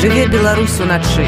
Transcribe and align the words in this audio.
жыве 0.00 0.26
Беларусь 0.26 0.78
уначы. 0.78 1.26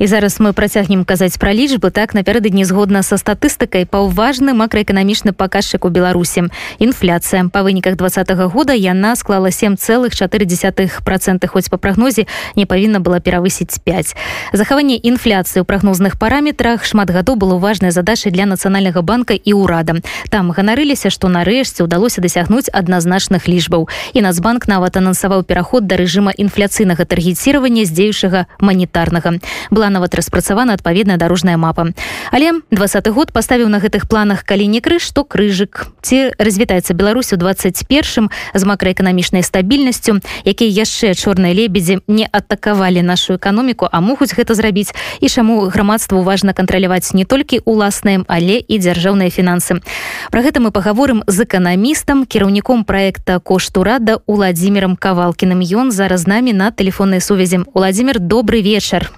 і 0.00 0.06
зараз 0.06 0.40
мы 0.40 0.52
працягнем 0.52 1.04
казаць 1.04 1.38
пра 1.40 1.52
лічбы 1.56 1.90
так 1.90 2.12
напярэдадні 2.12 2.64
згодна 2.64 3.02
са 3.02 3.16
статыстыкай 3.16 3.88
паўважны 3.88 4.52
макраэканамічны 4.52 5.32
паказчык 5.32 5.84
у 5.84 5.88
беларусі 5.88 6.52
інфляцыя 6.78 7.48
па 7.48 7.62
выніках 7.62 7.96
два 7.96 8.08
-го 8.08 8.48
года 8.48 8.72
яна 8.72 9.16
склала 9.16 9.48
7,4 9.48 11.00
процента 11.04 11.46
хоць 11.46 11.68
па 11.68 11.76
прагнозе 11.76 12.26
не 12.56 12.66
павінна 12.66 13.00
была 13.00 13.20
перавысіць 13.20 13.80
5 13.84 14.16
захаванне 14.52 14.96
інфляцыі 14.96 15.62
ў 15.62 15.64
прагнозных 15.64 16.18
параметрах 16.18 16.84
шмат 16.84 17.10
гадоў 17.10 17.36
было 17.36 17.58
важнай 17.58 17.90
задачай 17.90 18.32
для 18.32 18.44
нацыянальнага 18.44 19.02
банка 19.02 19.34
і 19.34 19.52
ўрада 19.52 19.94
там 20.30 20.52
ганарыліся 20.52 21.10
што 21.10 21.28
нарэшце 21.28 21.84
ўдалося 21.84 22.20
дасягнуць 22.20 22.68
адназначных 22.72 23.48
лічбаў 23.48 23.88
і 24.12 24.20
нацбанк 24.20 24.68
нават 24.68 24.96
анансаваў 24.96 25.42
пераход 25.42 25.86
да 25.86 25.96
рэжыма 25.96 26.32
інфляцыйнага 26.36 27.04
таргеціравання 27.04 27.84
з 27.84 27.90
дзеючага 27.90 28.46
манітарнага 28.60 29.40
была 29.70 29.86
нават 29.90 30.14
распрацавана 30.14 30.74
адпаведная 30.74 31.16
дарожная 31.16 31.56
мапа 31.56 31.92
але 32.32 32.60
двадцаты 32.70 33.10
год 33.10 33.32
паставіў 33.32 33.68
на 33.68 33.78
гэтых 33.78 34.08
планах 34.08 34.44
калі 34.44 34.66
не 34.66 34.80
крыж 34.80 35.10
то 35.12 35.24
крыжык 35.24 35.86
ці 36.02 36.32
развітаецца 36.38 36.94
Беларусь 36.94 37.32
у 37.32 37.36
21 37.36 38.30
з 38.54 38.62
макраэканамічнай 38.64 39.42
стабільнасцю 39.42 40.20
якія 40.44 40.70
яшчэ 40.84 41.14
чорныя 41.14 41.54
лебедзі 41.54 42.00
не 42.06 42.28
атакавалі 42.30 43.02
нашу 43.02 43.36
эканоміку 43.36 43.88
а 43.90 44.00
могуць 44.00 44.34
гэта 44.34 44.54
зрабіць 44.54 44.94
і 45.20 45.28
чаму 45.28 45.66
грамадству 45.72 46.22
важна 46.22 46.52
кантраляваць 46.52 47.14
не 47.14 47.24
толькі 47.24 47.60
уласныя 47.64 48.24
але 48.28 48.58
і 48.60 48.78
дзяржаўныя 48.78 49.30
фінансы 49.30 49.80
про 50.30 50.42
гэта 50.42 50.60
мы 50.60 50.70
паговорым 50.70 51.22
з 51.26 51.48
эканамістам 51.48 52.26
кіраўніком 52.26 52.84
проекта 52.84 53.38
кошту 53.38 53.84
рада 53.84 54.18
уладзімиром 54.26 54.96
кавалкіным 54.96 55.60
ён 55.62 55.90
зараз 55.90 56.26
з 56.26 56.26
намі 56.26 56.52
на 56.52 56.70
телефоннай 56.70 57.20
сувязі 57.20 57.64
владимир 57.74 58.20
добрый 58.20 58.62
вечар 58.62 59.12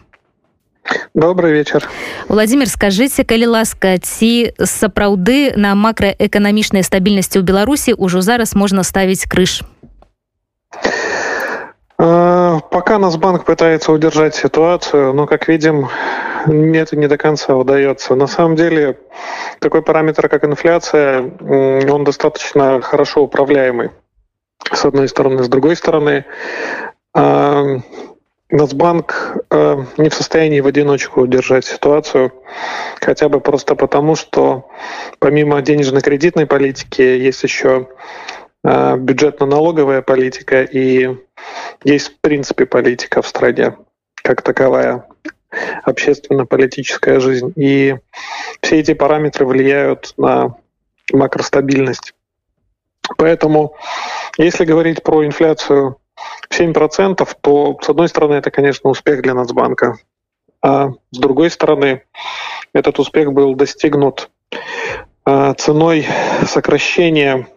добрый 1.15 1.53
вечер 1.53 1.89
владимир 2.29 2.69
скажите 2.69 3.25
калі 3.25 3.47
ласка 3.47 3.99
ці 3.99 4.55
сапраўды 4.63 5.53
на 5.57 5.75
макраэканамічнай 5.75 6.83
стабільнасці 6.87 7.41
ў 7.41 7.45
беларусі 7.45 7.95
ўжо 7.99 8.23
зараз 8.23 8.55
можна 8.55 8.85
ставіць 8.85 9.27
крыж 9.27 9.63
пока 11.97 12.99
нас 12.99 13.17
банк 13.17 13.45
пытается 13.45 13.93
удержать 13.93 14.35
ситуацию 14.35 15.13
но 15.13 15.27
как 15.27 15.49
видим 15.49 15.89
это 16.47 16.97
не 16.97 17.09
до 17.09 17.19
конца 17.19 17.57
удается 17.57 18.15
на 18.15 18.27
самом 18.27 18.57
деле 18.57 18.99
такой 19.59 19.83
параметр 19.83 20.29
как 20.29 20.45
инфляция 20.45 21.31
он 21.91 22.05
достаточно 22.05 22.81
хорошо 22.81 23.23
управляемый 23.23 23.91
с 24.73 24.85
одной 24.85 25.09
стороны 25.09 25.43
с 25.43 25.49
другой 25.49 25.77
стороны 25.77 26.25
Нацбанк 28.54 29.36
э, 29.50 29.84
не 29.98 30.10
в 30.10 30.14
состоянии 30.14 30.60
в 30.60 30.68
одиночку 30.68 31.22
удержать 31.22 31.66
ситуацию, 31.66 32.32
хотя 33.02 33.28
бы 33.28 33.40
просто 33.40 33.74
потому, 33.74 34.16
что 34.16 34.70
помимо 35.18 35.60
денежно-кредитной 35.64 36.46
политики 36.46 37.02
есть 37.02 37.42
еще 37.42 37.88
э, 38.64 38.96
бюджетно-налоговая 38.96 40.04
политика 40.04 40.62
и 40.62 41.18
есть 41.84 42.10
в 42.10 42.22
принципе 42.22 42.68
политика 42.68 43.24
в 43.24 43.28
стране 43.28 43.76
как 44.22 44.44
таковая 44.44 45.08
общественно-политическая 45.84 47.20
жизнь. 47.20 47.54
И 47.56 47.96
все 48.62 48.80
эти 48.80 48.94
параметры 48.94 49.48
влияют 49.48 50.14
на 50.18 50.58
макростабильность. 51.12 52.14
Поэтому, 53.18 53.76
если 54.38 54.64
говорить 54.64 55.02
про 55.02 55.26
инфляцию 55.26 55.98
7%, 56.50 57.28
то, 57.42 57.78
с 57.82 57.90
одной 57.90 58.08
стороны, 58.08 58.36
это, 58.36 58.52
конечно, 58.52 58.90
успех 58.90 59.22
для 59.22 59.34
Нацбанка. 59.34 59.98
А 60.62 60.90
с 61.12 61.18
другой 61.18 61.50
стороны, 61.50 62.04
этот 62.74 63.00
успех 63.00 63.34
был 63.34 63.56
достигнут 63.56 64.30
а, 65.26 65.54
ценой 65.54 66.06
сокращения 66.46 67.48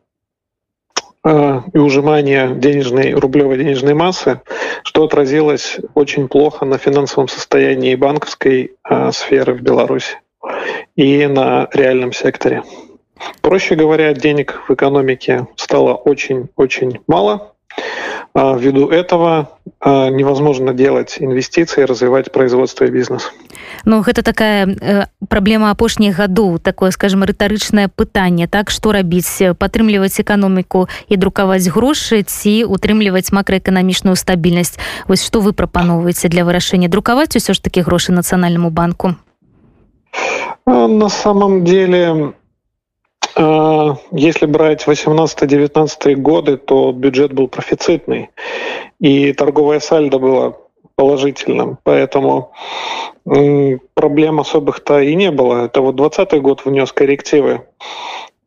а, 1.23 1.65
и 1.73 1.79
ужимания 1.79 2.49
денежной, 2.49 3.13
рублевой 3.15 3.59
денежной 3.59 3.95
массы, 3.95 4.41
что 4.85 5.05
отразилось 5.05 5.79
очень 5.95 6.29
плохо 6.29 6.65
на 6.65 6.79
финансовом 6.79 7.29
состоянии 7.29 7.95
банковской 7.95 8.77
а, 8.83 9.13
сферы 9.13 9.55
в 9.55 9.63
Беларуси 9.63 10.19
и 10.95 11.27
на 11.27 11.69
реальном 11.73 12.13
секторе. 12.13 12.63
Проще 13.41 13.75
говоря, 13.75 14.13
денег 14.15 14.63
в 14.69 14.75
экономике 14.75 15.47
стало 15.57 15.95
очень-очень 15.95 17.01
мало, 17.07 17.56
Ввиду 18.37 18.89
этого 18.89 19.49
невозможно 19.83 20.75
делать 20.75 21.17
инвестиции, 21.21 21.85
развивать 21.85 22.31
производство 22.33 22.85
и 22.85 22.91
бизнес. 22.91 23.33
Ну 23.87 24.03
гэта 24.03 24.23
такая 24.23 24.67
э, 24.67 25.07
праблема 25.29 25.71
апошніх 25.71 26.17
гадоў 26.19 26.59
такое 26.59 26.91
скажем 26.91 27.25
рытарычнае 27.25 27.89
пытанне 27.89 28.47
так 28.47 28.71
што 28.71 28.93
рабіць 28.93 29.57
падтрымліваць 29.57 30.21
эканоміку 30.21 30.89
і 31.09 31.17
друкаваць 31.17 31.69
грошы 31.69 32.23
ці 32.29 32.65
утрымліваць 32.69 33.33
макраэканамічную 33.33 34.17
стабільнасць. 34.17 34.77
Вось 35.09 35.25
што 35.25 35.41
вы 35.41 35.53
прапаноўваеце 35.53 36.29
для 36.29 36.45
вырашэння? 36.45 36.93
Друкаваць 36.93 37.37
усё 37.37 37.57
ж 37.57 37.63
такі 37.63 37.89
грошы 37.89 38.13
нацыянальнаму 38.13 38.69
банку? 38.69 39.17
На 40.67 41.09
самом 41.09 41.65
деле 41.65 42.35
А, 42.37 42.46
если 43.37 44.47
брать 44.47 44.87
18-19 44.87 46.15
годы, 46.15 46.57
то 46.57 46.93
бюджет 46.93 47.33
был 47.35 47.49
профицитный, 47.49 48.31
и 48.99 49.33
торговая 49.35 49.81
сальдо 49.81 50.19
было 50.19 50.57
положительным, 50.95 51.79
поэтому 51.83 52.53
проблем 53.95 54.41
особых-то 54.41 55.01
и 55.01 55.15
не 55.15 55.31
было. 55.31 55.67
Это 55.67 55.83
вот 55.83 55.97
20 55.97 56.41
год 56.41 56.65
внес 56.65 56.93
коррективы 56.93 57.67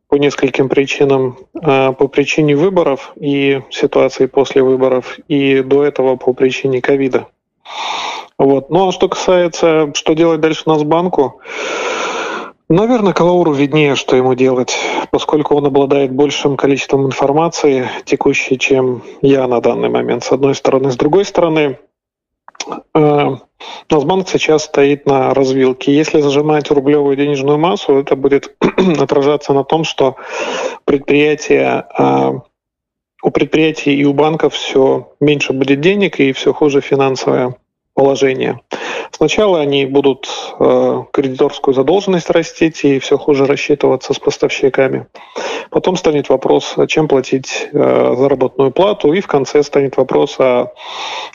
по 0.08 0.16
нескольким 0.16 0.68
причинам. 0.68 1.38
А, 1.62 1.92
по 1.92 2.08
причине 2.08 2.56
выборов 2.56 3.12
и 3.16 3.62
ситуации 3.70 4.26
после 4.26 4.62
выборов, 4.62 5.18
и 5.28 5.60
до 5.60 5.84
этого 5.84 6.16
по 6.16 6.32
причине 6.32 6.80
ковида. 6.80 7.28
Вот. 8.38 8.70
Ну 8.70 8.88
а 8.88 8.92
что 8.92 9.08
касается, 9.08 9.92
что 9.94 10.14
делать 10.14 10.40
дальше 10.40 10.62
у 10.66 10.70
нас 10.70 10.82
банку, 10.82 11.40
Наверное, 12.72 13.12
Калауру 13.12 13.52
виднее, 13.52 13.96
что 13.96 14.14
ему 14.14 14.34
делать, 14.36 14.78
поскольку 15.10 15.56
он 15.56 15.66
обладает 15.66 16.12
большим 16.12 16.56
количеством 16.56 17.04
информации 17.04 17.88
текущей, 18.04 18.60
чем 18.60 19.02
я 19.22 19.48
на 19.48 19.60
данный 19.60 19.88
момент, 19.88 20.22
с 20.22 20.30
одной 20.30 20.54
стороны. 20.54 20.92
С 20.92 20.96
другой 20.96 21.24
стороны, 21.24 21.80
э, 22.94 23.36
Нацбанк 23.90 24.28
сейчас 24.28 24.66
стоит 24.66 25.04
на 25.04 25.34
развилке. 25.34 25.92
Если 25.92 26.20
зажимать 26.20 26.70
рублевую 26.70 27.16
денежную 27.16 27.58
массу, 27.58 27.98
это 27.98 28.14
будет 28.14 28.54
отражаться 29.00 29.52
на 29.52 29.64
том, 29.64 29.82
что 29.82 30.14
предприятия, 30.84 31.88
э, 31.98 32.30
у 33.24 33.30
предприятий 33.32 33.96
и 33.96 34.04
у 34.04 34.12
банков 34.12 34.54
все 34.54 35.12
меньше 35.18 35.52
будет 35.52 35.80
денег 35.80 36.20
и 36.20 36.32
все 36.32 36.54
хуже 36.54 36.82
финансовое 36.82 37.56
положение. 38.00 38.60
Сначала 39.10 39.60
они 39.60 39.84
будут 39.84 40.26
э, 40.58 41.02
кредиторскую 41.12 41.74
задолженность 41.74 42.30
растить 42.30 42.82
и 42.82 42.98
все 42.98 43.18
хуже 43.18 43.44
рассчитываться 43.44 44.14
с 44.14 44.18
поставщиками. 44.18 45.06
Потом 45.68 45.96
станет 45.96 46.30
вопрос, 46.30 46.76
чем 46.88 47.08
платить 47.08 47.68
э, 47.70 48.14
заработную 48.16 48.70
плату, 48.70 49.12
и 49.12 49.20
в 49.20 49.26
конце 49.26 49.62
станет 49.62 49.98
вопрос, 49.98 50.36
а 50.38 50.72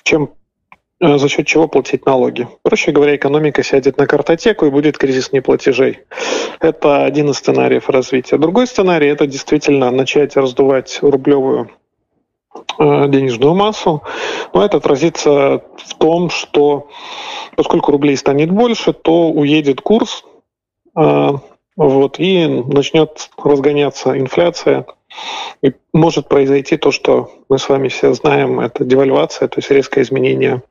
чем 0.01 0.31
э, 0.99 1.19
за 1.19 1.29
счет 1.29 1.45
чего 1.45 1.67
платить 1.67 2.07
налоги. 2.07 2.47
Проще 2.63 2.91
говоря, 2.91 3.15
экономика 3.15 3.61
сядет 3.61 3.99
на 3.99 4.07
картотеку 4.07 4.65
и 4.65 4.71
будет 4.71 4.97
кризис 4.97 5.31
неплатежей. 5.33 5.99
Это 6.59 7.05
один 7.05 7.29
из 7.29 7.37
сценариев 7.37 7.89
развития. 7.89 8.37
Другой 8.37 8.65
сценарий– 8.65 9.07
это 9.09 9.27
действительно 9.27 9.91
начать 9.91 10.35
раздувать 10.35 10.97
рублевую 11.03 11.69
денежную 12.77 13.53
массу, 13.55 14.03
но 14.53 14.65
это 14.65 14.77
отразится 14.77 15.61
в 15.77 15.93
том, 15.97 16.29
что 16.29 16.87
поскольку 17.55 17.91
рублей 17.91 18.17
станет 18.17 18.51
больше, 18.51 18.93
то 18.93 19.29
уедет 19.29 19.81
курс, 19.81 20.23
э, 20.97 21.29
вот, 21.77 22.19
и 22.19 22.47
начнет 22.47 23.29
разгоняться 23.41 24.17
инфляция, 24.17 24.85
и 25.61 25.73
может 25.93 26.27
произойти 26.27 26.77
то, 26.77 26.91
что 26.91 27.31
мы 27.49 27.59
с 27.59 27.69
вами 27.69 27.87
все 27.87 28.13
знаем, 28.13 28.59
это 28.59 28.83
девальвация, 28.83 29.47
то 29.47 29.59
есть 29.59 29.71
резкое 29.71 30.01
изменение 30.01 30.61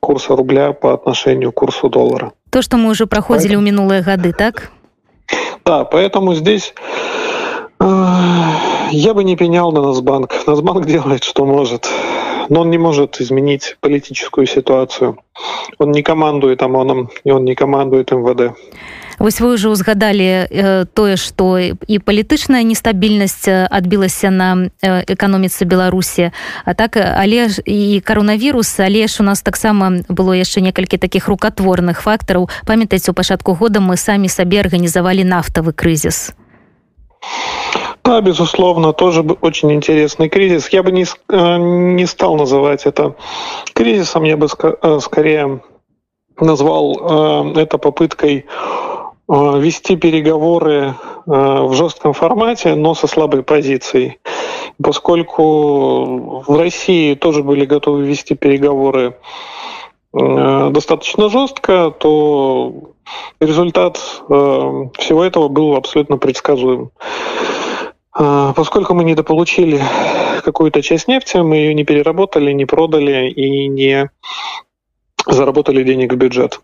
курса 0.00 0.36
рубля 0.36 0.72
по 0.72 0.94
отношению 0.94 1.52
к 1.52 1.56
курсу 1.56 1.88
доллара. 1.88 2.32
То, 2.50 2.62
что 2.62 2.76
мы 2.76 2.90
уже 2.90 3.06
проходили 3.06 3.54
поэтому... 3.54 3.62
у 3.62 3.66
минулые 3.66 4.02
годы, 4.02 4.32
так? 4.32 4.70
Да, 5.64 5.84
поэтому 5.84 6.34
здесь 6.34 6.74
я 8.91 9.13
бы 9.13 9.23
не 9.23 9.35
пенял 9.35 9.71
на 9.71 9.81
Насбанк. 9.81 10.47
Насбанк 10.47 10.85
делает, 10.85 11.23
что 11.23 11.45
может. 11.45 11.89
но 12.51 12.61
он 12.61 12.69
не 12.69 12.77
может 12.77 13.21
изменить 13.21 13.77
политическую 13.79 14.45
ситуацию. 14.45 15.17
Он 15.77 15.91
не 15.91 16.03
командует 16.03 16.61
ОМОНом, 16.61 17.09
и 17.23 17.31
он 17.31 17.45
не 17.45 17.55
командует 17.55 18.11
МВД. 18.11 18.57
Вось 19.19 19.39
вы 19.39 19.53
уже 19.53 19.69
узгадалі 19.69 20.47
э, 20.49 20.85
тое 20.93 21.15
што 21.15 21.59
і 21.59 21.99
палітычная 21.99 22.63
нестабільнасць 22.65 23.47
адбілася 23.47 24.31
на 24.31 24.71
эканоміцы 24.81 25.63
беларусі 25.65 26.31
а 26.65 26.73
так 26.73 26.97
але 26.97 27.49
ж 27.49 27.61
і 27.61 28.01
каронавірус 28.01 28.79
але 28.79 29.05
ж 29.07 29.21
у 29.21 29.23
нас 29.23 29.45
таксама 29.45 30.01
было 30.09 30.33
яшчэ 30.33 30.65
некалькі 30.65 30.97
таких 30.97 31.27
рукатворных 31.29 32.01
фактараў 32.01 32.49
памятаць 32.65 33.07
у 33.09 33.13
пачатку 33.13 33.53
года 33.53 33.79
мы 33.79 33.95
самі 33.95 34.25
сабе 34.25 34.59
арганізавалі 34.59 35.21
нафтавы 35.23 35.69
крызіс 35.69 36.33
да, 38.06 38.20
безусловно, 38.20 38.92
тоже 38.92 39.22
очень 39.40 39.72
интересный 39.72 40.28
кризис. 40.28 40.68
Я 40.68 40.82
бы 40.82 40.92
не, 40.92 41.04
не 41.28 42.06
стал 42.06 42.36
называть 42.36 42.86
это 42.86 43.16
кризисом, 43.74 44.22
я 44.24 44.36
бы 44.36 44.48
скорее 44.48 45.60
назвал 46.38 47.52
это 47.56 47.78
попыткой 47.78 48.46
Э, 49.28 49.58
вести 49.58 49.96
переговоры 49.96 50.94
э, 51.26 51.30
в 51.30 51.74
жестком 51.74 52.12
формате, 52.12 52.76
но 52.76 52.94
со 52.94 53.08
слабой 53.08 53.42
позицией. 53.42 54.18
Поскольку 54.80 56.42
в 56.46 56.56
России 56.56 57.14
тоже 57.14 57.42
были 57.42 57.64
готовы 57.64 58.04
вести 58.04 58.36
переговоры 58.36 59.16
э, 60.14 60.70
достаточно 60.70 61.28
жестко, 61.28 61.90
то 61.90 62.72
результат 63.40 63.96
всего 63.98 65.24
этого 65.24 65.48
был 65.48 65.76
абсолютно 65.76 66.18
предсказуем. 66.18 66.90
Поскольку 68.16 68.94
мы 68.94 69.04
недополучили 69.04 69.82
какую-то 70.42 70.80
часть 70.80 71.06
нефти, 71.06 71.36
мы 71.36 71.56
ее 71.56 71.74
не 71.74 71.84
переработали, 71.84 72.52
не 72.52 72.64
продали 72.64 73.28
и 73.28 73.68
не 73.68 74.10
заработали 75.26 75.82
денег 75.82 76.12
в 76.12 76.16
бюджет. 76.16 76.60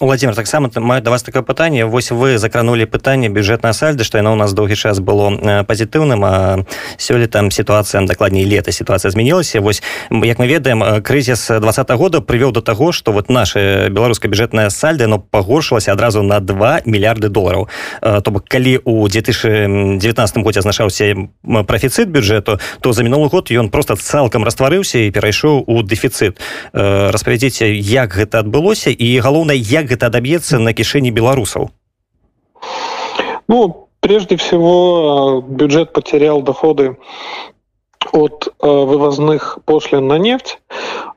Владимир 0.00 0.34
таксама 0.34 0.70
маю 0.76 1.02
да 1.02 1.10
вас 1.10 1.22
такое 1.22 1.42
пытанне. 1.42 1.86
Вось 1.86 2.10
вы 2.10 2.38
закранули 2.38 2.84
пытанне 2.84 3.28
бюджэтна 3.28 3.72
сальда 3.72 4.04
што 4.04 4.18
яно 4.18 4.32
у 4.32 4.36
нас 4.36 4.52
доўгі 4.52 4.76
час 4.76 5.00
было 5.00 5.30
э, 5.30 5.64
пазітыўным 5.64 6.24
а 6.24 6.64
сёлета 6.98 7.38
там 7.38 7.50
сітуацыя 7.50 8.04
дакладней 8.06 8.44
лета 8.44 8.72
сітуацыя 8.72 9.10
змянілася. 9.10 9.60
Вось 9.60 9.82
як 10.10 10.38
мы 10.38 10.46
ведаем 10.46 10.82
э, 10.82 11.00
крызіс 11.00 11.48
двадца 11.60 11.84
года 11.96 12.20
прывёў 12.20 12.52
до 12.52 12.60
таго 12.60 12.92
што 12.92 13.12
вот 13.12 13.30
наше 13.30 13.88
беларускае 13.90 14.30
бюджэтнае 14.30 14.70
сальда 14.70 15.06
но 15.06 15.18
пагоршылася 15.18 15.92
адразу 15.92 16.22
на 16.22 16.40
2 16.40 16.82
мільярды 16.84 17.28
долараў. 17.28 17.68
Э, 18.02 18.20
то 18.20 18.30
бок 18.30 18.48
калі 18.48 18.80
у 18.84 19.08
2019 19.08 20.36
годзе 20.44 20.60
азначаўся 20.60 21.16
прафіцыт 21.66 22.08
бюджэту 22.08 22.60
то 22.80 22.92
за 22.92 23.02
мінулы 23.02 23.28
год 23.28 23.50
ён 23.50 23.70
просто 23.70 23.96
цалкам 23.96 24.44
растварыўся 24.44 24.98
і 24.98 25.10
перайшоў 25.10 25.64
у 25.66 25.82
дэфіцыт. 25.82 26.36
Распавядзіце 26.72 27.72
як 27.72 28.12
гэта 28.16 28.40
адбылося 28.40 28.90
і 28.90 29.18
галоўнае 29.20 29.56
як 29.56 29.85
як 29.85 29.93
гэта 29.93 30.09
адаб'ецца 30.09 30.57
на 30.57 30.73
кішэні 30.73 31.13
беларусаў 31.13 31.69
ну 33.47 33.87
прежде 34.01 34.35
всего 34.35 35.41
бюджет 35.41 35.93
потерял 35.93 36.41
доходы 36.41 36.97
от 38.11 38.47
э, 38.47 38.67
вывозных 38.67 39.59
пошлин 39.65 40.07
на 40.07 40.17
нефть 40.17 40.59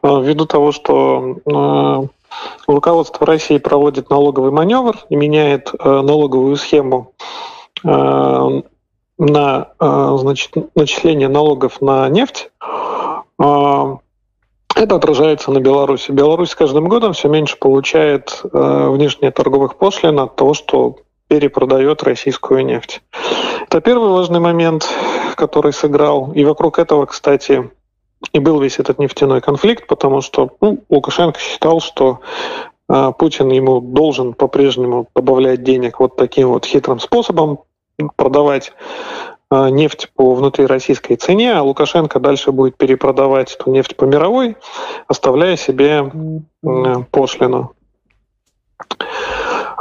э, 0.03 0.21
ввиду 0.23 0.47
того 0.47 0.73
что 0.73 1.39
э, 1.45 2.07
руководство 2.67 3.27
россии 3.27 3.59
проводит 3.59 4.11
налоговый 4.11 4.51
маневр 4.51 4.99
и 5.09 5.17
меняет 5.17 5.73
налоговую 5.83 6.57
схему 6.57 7.13
на 7.83 9.69
значит 9.79 10.51
начисление 10.75 11.29
налогов 11.29 11.81
на 11.81 12.09
нефть 12.09 12.51
это 14.80 14.96
отражается 14.96 15.52
на 15.52 15.60
Беларуси. 15.60 16.12
Беларусь 16.12 16.52
с 16.52 16.56
каждым 16.56 16.88
годом 16.88 17.14
все 17.14 17.28
меньше 17.28 17.58
получает 17.58 18.42
э, 18.44 18.90
внешние 18.90 19.32
торговых 19.32 19.76
пошлин 19.76 20.20
от 20.20 20.36
того, 20.36 20.54
что 20.54 20.98
перепродает 21.28 22.02
российскую 22.04 22.66
нефть. 22.66 23.02
Это 23.68 23.82
первый 23.82 24.10
важный 24.10 24.40
момент, 24.40 24.88
который 25.36 25.74
сыграл. 25.74 26.32
И 26.32 26.44
вокруг 26.44 26.80
этого, 26.80 27.06
кстати, 27.06 27.70
и 28.32 28.40
был 28.40 28.60
весь 28.60 28.80
этот 28.80 29.00
нефтяной 29.00 29.42
конфликт, 29.42 29.86
потому 29.86 30.22
что 30.22 30.52
ну, 30.62 30.80
Лукашенко 30.90 31.40
считал, 31.40 31.82
что 31.82 32.22
э, 32.88 33.12
Путин 33.18 33.50
ему 33.50 33.82
должен 33.82 34.34
по-прежнему 34.34 35.08
добавлять 35.14 35.62
денег 35.62 36.00
вот 36.00 36.16
таким 36.16 36.50
вот 36.50 36.66
хитрым 36.66 37.00
способом, 37.00 37.60
продавать 38.16 38.72
нефть 39.52 40.12
по 40.16 40.36
внутрироссийской 40.36 41.16
цене, 41.16 41.54
а 41.54 41.64
Лукашенко 41.64 42.20
дальше 42.20 42.52
будет 42.52 42.78
перепродавать 42.78 43.56
эту 43.56 43.72
нефть 43.72 43.96
по 43.96 44.06
мировой, 44.06 44.58
оставляя 45.08 45.56
себе 45.58 46.12
пошлину. 47.12 47.74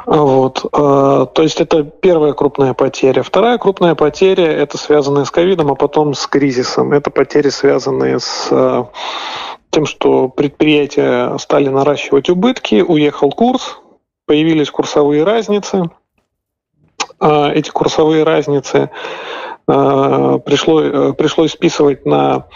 Вот. 0.07 0.65
Э, 0.65 1.27
то 1.35 1.43
есть 1.43 1.61
это 1.61 1.83
первая 1.83 2.33
крупная 2.33 2.73
потеря. 2.73 3.23
Вторая 3.23 3.59
крупная 3.59 3.95
потеря– 3.95 4.47
это 4.47 4.79
связанная 4.79 5.25
с 5.25 5.31
ковидом, 5.31 5.71
а 5.71 5.75
потом 5.75 6.15
с 6.15 6.27
кризисом. 6.27 6.95
Это 6.95 7.11
потери, 7.11 7.51
связанные 7.51 8.19
с 8.19 8.49
э, 8.51 8.85
тем, 9.69 9.85
что 9.85 10.31
предприятия 10.31 11.37
стали 11.37 11.69
наращивать 11.69 12.31
убытки, 12.31 12.81
уехал 12.81 13.31
курс, 13.31 13.81
появились 14.25 14.71
курсовые 14.71 15.25
разницы. 15.25 15.91
Эти 17.21 17.71
курсовые 17.71 18.23
разницы 18.23 18.89
Э, 18.89 19.48
пришло, 19.69 20.81
э, 20.81 21.13
пришлось 21.13 21.53
списывать 21.53 22.07
на 22.07 22.47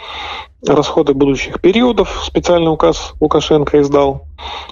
расходы 0.65 1.13
будущих 1.13 1.61
периодов. 1.61 2.23
Специальный 2.25 2.71
указ 2.71 3.13
Лукашенко 3.19 3.81
издал. 3.81 4.25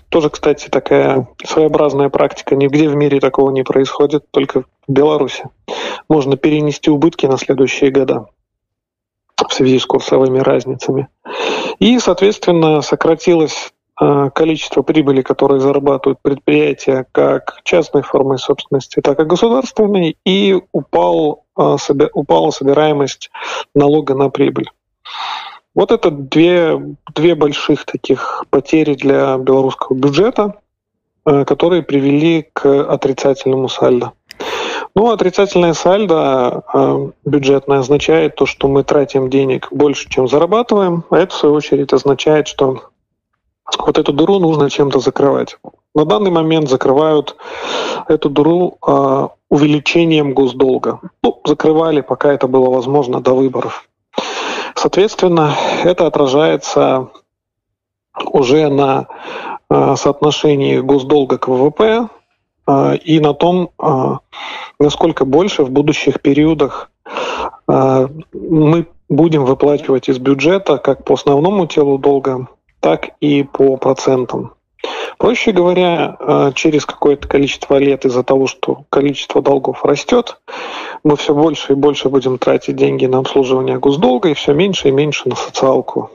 Тоже, 0.10 0.30
кстати, 0.30 0.68
такая 0.70 1.28
своеобразная 1.46 2.10
практика. 2.10 2.56
Нигде 2.56 2.90
в 2.90 2.96
мире 2.96 3.20
такого 3.20 3.52
не 3.52 3.64
происходит, 3.64 4.26
только 4.32 4.62
в 4.62 4.92
Беларуси. 4.92 5.44
Можно 6.10 6.36
перенести 6.36 6.90
убытки 6.90 7.28
на 7.28 7.38
следующие 7.38 7.92
года 7.92 8.26
в 9.48 9.54
связи 9.54 9.78
с 9.78 9.86
курсовыми 9.86 10.40
разницами. 10.40 11.10
И, 11.80 12.00
соответственно, 12.00 12.82
сократилось 12.82 13.72
э, 14.00 14.30
количество 14.34 14.82
прибыли, 14.82 15.22
которые 15.22 15.60
зарабатывают 15.60 16.20
предприятия 16.22 17.06
как 17.12 17.60
частной 17.64 18.02
формой 18.02 18.38
собственности, 18.38 19.00
так 19.02 19.20
и 19.20 19.26
государственной, 19.26 20.18
и 20.26 20.60
упал 20.72 21.44
упала 22.14 22.52
собираемость 22.52 23.30
налога 23.76 24.16
на 24.16 24.30
прибыль. 24.30 24.70
Вот 25.74 25.92
это 25.92 26.12
две, 26.12 26.80
две 27.16 27.36
больших 27.36 27.86
таких 27.86 28.46
потери 28.50 28.94
для 28.94 29.38
белорусского 29.38 29.96
бюджета, 29.96 30.56
э, 31.26 31.46
которые 31.46 31.82
привели 31.82 32.48
к 32.54 32.66
отрицательному 32.66 33.70
сальдо. 33.70 34.12
Ну, 34.94 35.12
отрицательное 35.12 35.74
сальдо 35.74 36.64
э, 36.74 37.12
бюджетное 37.24 37.80
означает 37.80 38.36
то, 38.36 38.46
что 38.46 38.68
мы 38.68 38.84
тратим 38.84 39.30
денег 39.30 39.70
больше, 39.72 40.10
чем 40.10 40.28
зарабатываем, 40.28 41.06
а 41.10 41.18
это, 41.18 41.34
в 41.34 41.38
свою 41.38 41.56
очередь, 41.56 41.94
означает, 41.94 42.50
что 42.50 42.90
вот 43.78 43.98
эту 43.98 44.12
дыру 44.12 44.40
нужно 44.40 44.70
чем-то 44.70 45.00
закрывать. 45.00 45.58
На 45.96 46.04
данный 46.04 46.32
момент 46.32 46.70
закрывают 46.70 47.38
эту 48.10 48.30
дыру 48.30 48.78
э, 48.86 49.28
увеличением 49.52 50.34
госдолга. 50.34 51.02
Ну, 51.22 51.42
закрывали, 51.46 52.00
пока 52.02 52.32
это 52.32 52.48
было 52.48 52.70
возможно, 52.70 53.20
до 53.20 53.36
выборов. 53.36 53.88
Соответственно, 54.76 55.54
это 55.84 56.08
отражается 56.08 57.10
уже 58.26 58.70
на 58.70 59.08
э, 59.70 59.96
соотношении 59.98 60.80
госдолга 60.80 61.38
к 61.38 61.50
ВВП 61.50 62.08
э, 62.66 62.96
и 62.96 63.20
на 63.20 63.34
том, 63.34 63.72
э, 63.78 64.16
насколько 64.80 65.26
больше 65.26 65.64
в 65.64 65.70
будущих 65.70 66.22
периодах 66.22 66.90
мы 67.68 68.88
будем 69.10 69.46
выплачивать 69.46 70.10
из 70.10 70.18
бюджета 70.18 70.78
как 70.78 71.04
по 71.04 71.14
основному 71.14 71.68
телу 71.68 71.98
долга, 71.98 72.48
так 72.80 73.10
и 73.20 73.44
по 73.44 73.78
процентам. 73.78 74.54
Проще 75.18 75.52
говоря, 75.52 76.18
э, 76.20 76.52
через 76.56 76.86
какое-то 76.86 77.28
количество 77.28 77.78
лет 77.78 78.06
из-за 78.06 78.24
того, 78.24 78.48
что 78.48 78.86
количество 78.90 79.42
долгов 79.42 79.86
растет, 79.86 80.38
мы 81.04 81.16
все 81.16 81.36
больше 81.36 81.74
и 81.74 81.76
больше 81.76 82.10
будем 82.10 82.38
тратить 82.40 82.76
деньги 82.76 83.06
на 83.06 83.20
обслуживание 83.20 83.78
госдолга 83.78 84.30
и 84.30 84.34
все 84.34 84.54
меньше 84.54 84.88
и 84.88 84.92
меньше 84.92 85.30
на 85.30 85.36
социалку. 85.36 86.10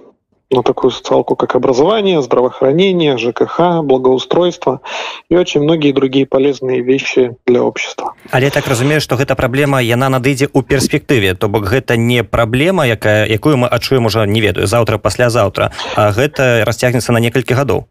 На 0.51 0.63
такую 0.63 0.93
социалку, 0.93 1.35
как 1.35 1.57
образование, 1.57 2.23
здравоохранение, 2.23 3.19
ЖКХ, 3.19 3.83
благоустройство 3.83 4.81
и 5.29 5.37
очень 5.37 5.61
многие 5.61 5.93
другие 5.93 6.25
полезные 6.25 6.83
вещи 6.83 7.37
для 7.47 7.63
общества. 7.63 8.15
Але 8.31 8.45
я 8.45 8.51
так 8.51 8.69
разумею, 8.69 9.01
что 9.01 9.17
гэта 9.17 9.35
проблема 9.35 9.83
яна 9.83 10.09
надыдзе 10.09 10.49
у 10.53 10.63
перспектыве, 10.63 11.35
то 11.35 11.49
бок 11.49 11.65
гэта 11.65 11.97
не 11.97 12.23
проблема, 12.23 12.87
якая, 12.87 13.27
якую 13.27 13.57
мы 13.57 13.69
адчуем 13.69 14.07
уже 14.07 14.27
не 14.27 14.41
ведаю 14.41 14.67
завтра 14.67 14.99
паслязаўтра, 14.99 15.73
а 15.97 16.13
гэта 16.13 16.65
расцягнецца 16.65 17.13
на 17.13 17.19
некалькі 17.19 17.55
гадоў. 17.55 17.87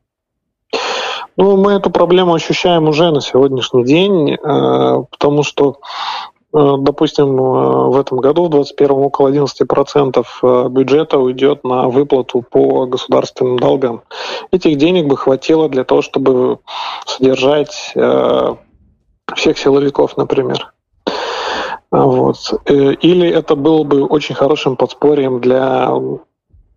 Ну, 1.37 1.57
мы 1.57 1.73
эту 1.73 1.89
проблему 1.89 2.33
ощущаем 2.33 2.87
уже 2.87 3.11
на 3.11 3.21
сегодняшний 3.21 3.83
день, 3.83 4.33
э, 4.33 4.37
потому 5.11 5.43
что 5.43 5.77
допустим, 6.57 7.35
в 7.35 7.99
этом 7.99 8.19
году, 8.19 8.45
в 8.45 8.49
2021, 8.49 8.91
около 8.91 9.27
11% 9.27 10.69
бюджета 10.69 11.17
уйдет 11.19 11.65
на 11.65 11.89
выплату 11.89 12.45
по 12.49 12.85
государственным 12.85 13.59
долгам. 13.59 14.03
Этих 14.51 14.77
денег 14.77 15.05
бы 15.07 15.17
хватило 15.17 15.67
для 15.67 15.83
того, 15.83 16.01
чтобы 16.01 16.59
содержать 17.05 17.93
всех 19.35 19.57
силовиков, 19.57 20.15
например. 20.15 20.71
Вот. 21.91 22.37
Или 22.69 23.27
это 23.27 23.55
было 23.55 23.83
бы 23.83 24.05
очень 24.05 24.35
хорошим 24.35 24.77
подспорьем 24.77 25.41
для 25.41 25.91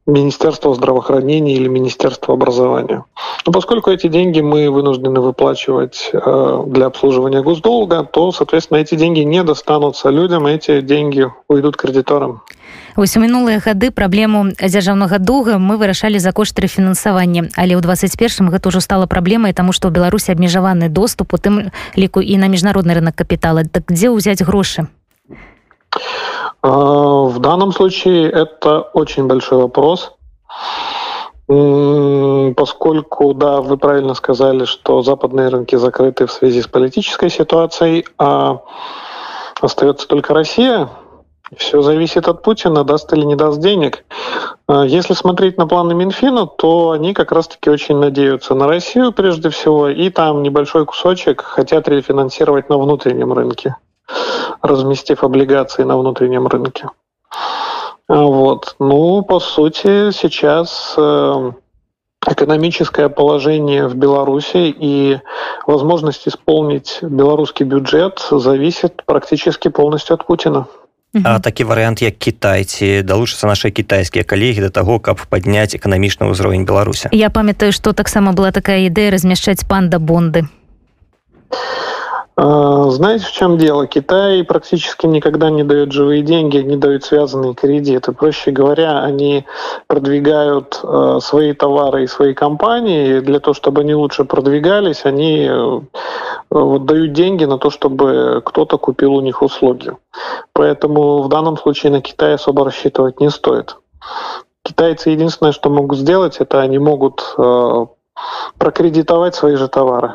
Министерства 0.09 0.75
здравоохранения 0.75 1.55
или 1.55 1.69
Министерства 1.69 2.33
образования. 2.33 3.05
Но 3.45 3.53
поскольку 3.53 3.91
эти 3.91 4.09
деньги 4.09 4.41
мы 4.41 4.71
вынуждены 4.71 5.21
выплачивать 5.21 6.11
э, 6.13 6.65
для 6.67 6.87
обслуживания 6.87 7.43
госдолга, 7.43 8.05
то, 8.05 8.33
соответственно, 8.33 8.79
эти 8.79 8.95
деньги 8.95 9.21
не 9.21 9.45
достанутся 9.45 10.09
людям, 10.09 10.47
эти 10.47 10.81
деньги 10.81 11.31
уйдут 11.47 11.77
кредиторам. 11.77 12.41
Вось 12.97 13.17
у 13.17 13.21
мінулыя 13.21 13.61
гады 13.61 13.91
праблему 13.93 14.49
дзяржаўнага 14.59 15.19
доўга 15.19 15.59
мы 15.63 15.77
вырашалі 15.77 16.19
за 16.19 16.33
кошт 16.33 16.59
рэфінансавання 16.59 17.53
але 17.55 17.77
ў 17.77 17.81
21 17.85 18.51
гэта 18.51 18.75
ўжо 18.75 18.81
стала 18.81 19.07
праблемай 19.07 19.53
таму 19.53 19.71
што 19.71 19.87
ў 19.87 19.95
беларусі 19.95 20.33
абмежаваны 20.35 20.89
доступ 20.89 21.31
у 21.31 21.39
тым 21.39 21.71
ліку 21.95 22.19
і 22.19 22.35
на 22.43 22.51
міжнародны 22.51 22.99
рынок 22.99 23.15
капітала 23.15 23.63
так 23.63 23.87
дзе 23.93 24.11
ўзяць 24.11 24.43
грошы 24.43 24.91
В 26.71 27.39
данном 27.39 27.73
случае 27.73 28.31
это 28.31 28.81
очень 28.81 29.27
большой 29.27 29.57
вопрос, 29.57 30.13
поскольку, 31.47 33.33
да, 33.33 33.63
вы 33.63 33.79
правильно 33.79 34.13
сказали, 34.13 34.67
что 34.67 35.01
западные 35.01 35.49
рынки 35.49 35.77
закрыты 35.77 36.27
в 36.27 36.33
связи 36.33 36.61
с 36.61 36.67
политической 36.67 37.31
ситуацией, 37.31 38.05
а 38.19 38.59
остается 39.63 40.07
только 40.07 40.35
Россия. 40.35 40.91
Все 41.57 41.81
зависит 41.81 42.29
от 42.29 42.43
Путина, 42.43 42.85
даст 42.85 43.11
или 43.15 43.25
не 43.25 43.35
даст 43.35 43.61
денег. 43.61 44.05
Если 44.69 45.15
смотреть 45.15 45.57
на 45.57 45.67
планы 45.67 45.95
Минфина, 45.95 46.47
то 46.47 46.91
они 46.91 47.15
как 47.15 47.33
раз-таки 47.33 47.71
очень 47.71 47.97
надеются 47.97 48.55
на 48.55 48.67
Россию 48.67 49.13
прежде 49.13 49.49
всего, 49.49 49.89
и 49.89 50.11
там 50.11 50.43
небольшой 50.43 50.85
кусочек 50.85 51.41
хотят 51.41 51.89
рефинансировать 51.89 52.69
на 52.69 52.77
внутреннем 52.77 53.33
рынке 53.33 53.75
разместив 54.62 55.24
облигации 55.24 55.84
на 55.84 55.98
внутреннем 55.98 56.48
рынке. 56.48 56.88
Вот. 58.08 58.76
Ну, 58.80 59.24
по 59.24 59.40
сути, 59.40 60.12
сейчас 60.12 60.94
э, 60.98 61.52
экономическое 62.28 63.10
положение 63.10 63.88
в 63.88 63.96
Беларуси 63.96 64.74
и 64.78 65.20
возможность 65.66 66.28
исполнить 66.28 67.00
белорусский 67.02 67.66
бюджет 67.66 68.26
зависит 68.32 69.04
практически 69.06 69.70
полностью 69.70 70.16
от 70.16 70.26
Путина. 70.26 70.66
А 71.24 71.40
такі 71.40 71.64
варыянт 71.64 72.02
як 72.02 72.18
кітайці 72.18 73.06
далучацца 73.06 73.46
нашы 73.46 73.70
кітайскія 73.70 74.26
калегі 74.26 74.66
да 74.66 74.70
таго 74.74 74.98
каб 74.98 75.22
падняць 75.30 75.78
эканамічны 75.78 76.26
ўзровень 76.26 76.66
беларуся 76.66 77.14
я 77.14 77.30
памятаю 77.30 77.70
што 77.70 77.94
таксама 77.94 78.34
была 78.34 78.50
такая 78.50 78.90
ідэя 78.90 79.14
размяшчаць 79.14 79.62
панда 79.70 80.02
бонды 80.02 80.50
А, 81.54 81.97
знаете, 82.41 83.25
в 83.25 83.33
чем 83.33 83.59
дело? 83.59 83.89
Китай 83.89 84.45
практически 84.45 85.07
никогда 85.07 85.51
не 85.51 85.65
дает 85.65 85.91
живые 85.91 86.23
деньги, 86.23 86.59
не 86.59 86.77
дают 86.77 87.03
связанные 87.03 87.55
кредиты. 87.55 88.13
Проще 88.13 88.53
говоря, 88.53 89.01
они 89.01 89.45
продвигают 89.89 90.79
э, 90.85 91.19
свои 91.21 91.53
товары 91.53 92.05
и 92.05 92.07
свои 92.07 92.35
компании. 92.35 93.17
И 93.17 93.21
для 93.23 93.41
того, 93.41 93.55
чтобы 93.55 93.81
они 93.81 93.97
лучше 93.97 94.25
продвигались, 94.25 95.05
они 95.05 95.49
э, 95.51 95.81
вот, 96.51 96.85
дают 96.85 97.13
деньги 97.13 97.45
на 97.45 97.59
то, 97.59 97.71
чтобы 97.71 98.41
кто-то 98.45 98.79
купил 98.79 99.15
у 99.15 99.21
них 99.21 99.43
услуги. 99.43 99.91
Поэтому 100.53 101.23
в 101.23 101.29
данном 101.29 101.57
случае 101.57 101.91
на 101.91 102.01
Китай 102.01 102.35
особо 102.35 102.65
рассчитывать 102.65 103.19
не 103.19 103.31
стоит. 103.31 103.77
Китайцы 104.63 105.11
единственное, 105.11 105.51
что 105.51 105.71
могут 105.71 105.99
сделать, 105.99 106.37
это 106.39 106.61
они 106.61 106.79
могут 106.79 107.35
э, 107.37 107.87
прокредитовать 108.59 109.35
свои 109.35 109.57
же 109.57 109.67
товары 109.67 110.15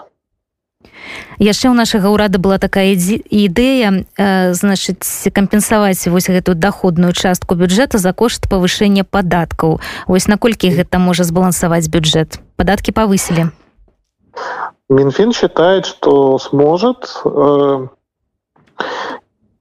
яшчэ 1.39 1.70
ў 1.70 1.75
нашага 1.75 2.10
ўрада 2.13 2.39
была 2.39 2.58
такая 2.58 2.93
ідэя 2.93 4.05
э, 4.17 4.53
значыць 4.53 5.29
кампенсаваць 5.34 6.08
вось 6.08 6.29
гэтую 6.29 6.55
доходную 6.55 7.13
частку 7.13 7.55
бюджэта 7.55 7.98
за 7.98 8.13
кошт 8.13 8.50
павышэння 8.50 9.03
падаткаў. 9.03 9.82
Ось 10.08 10.27
наколькі 10.27 10.74
гэта 10.74 11.00
можа 11.00 11.24
збалансаваць 11.24 11.89
бюджет 11.89 12.39
падаткі 12.55 12.91
повысили 12.91 13.51
Минфин 14.89 15.32
считает, 15.32 15.86
что 15.86 16.38
сможет 16.39 17.22
э, 17.25 17.88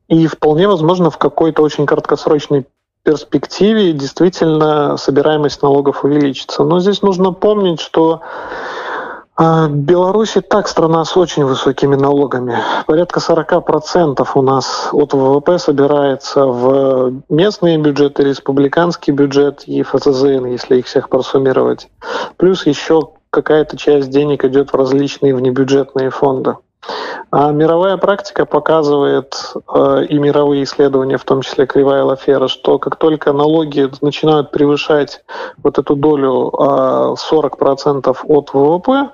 и 0.09 0.27
вполне 0.27 0.69
возможно 0.69 1.11
в 1.11 1.19
какой-то 1.19 1.63
очень 1.63 1.87
краткосрочной 1.87 2.67
перспективе 3.03 3.93
действительно 3.93 4.97
собираемость 4.97 5.63
налогов 5.63 6.05
увеличится. 6.05 6.65
Но 6.65 6.81
здесь 6.81 7.03
нужно 7.03 7.33
помнить, 7.33 7.81
что 7.81 8.21
а, 8.23 8.72
Беларусь 9.39 10.37
и 10.37 10.41
так 10.41 10.69
страна 10.69 11.05
с 11.05 11.17
очень 11.17 11.45
высокими 11.45 11.97
налогами. 11.97 12.59
Порядка 12.87 13.19
40% 13.19 14.29
у 14.35 14.43
нас 14.43 14.91
от 14.93 15.15
ВВП 15.15 15.59
собирается 15.59 16.45
в 16.45 17.23
местные 17.31 17.79
бюджеты, 17.79 18.25
республиканский 18.25 19.13
бюджет 19.13 19.65
и 19.67 19.83
ФСЗН, 19.83 20.47
если 20.47 20.77
их 20.79 20.87
всех 20.87 21.09
просуммировать. 21.09 21.89
Плюс 22.37 22.67
еще 22.67 23.09
какая-то 23.31 23.79
часть 23.79 24.11
денег 24.11 24.45
идет 24.45 24.73
в 24.73 24.77
различные 24.77 25.35
внебюджетные 25.35 26.11
фонды. 26.11 26.57
А 27.31 27.51
мировая 27.51 27.97
практика 27.97 28.45
показывает, 28.45 29.55
э, 29.75 30.05
и 30.09 30.19
мировые 30.19 30.65
исследования, 30.65 31.17
в 31.17 31.25
том 31.25 31.43
числе 31.43 31.67
кривая 31.67 32.05
Лафера, 32.05 32.49
что 32.49 32.79
как 32.79 32.97
только 32.97 33.33
налоги 33.33 33.89
начинают 34.01 34.51
превышать 34.51 35.25
вот 35.63 35.79
эту 35.79 35.97
долю 35.97 36.53
40% 36.53 38.07
э, 38.07 38.33
от 38.35 38.53
ВВП, 38.53 39.11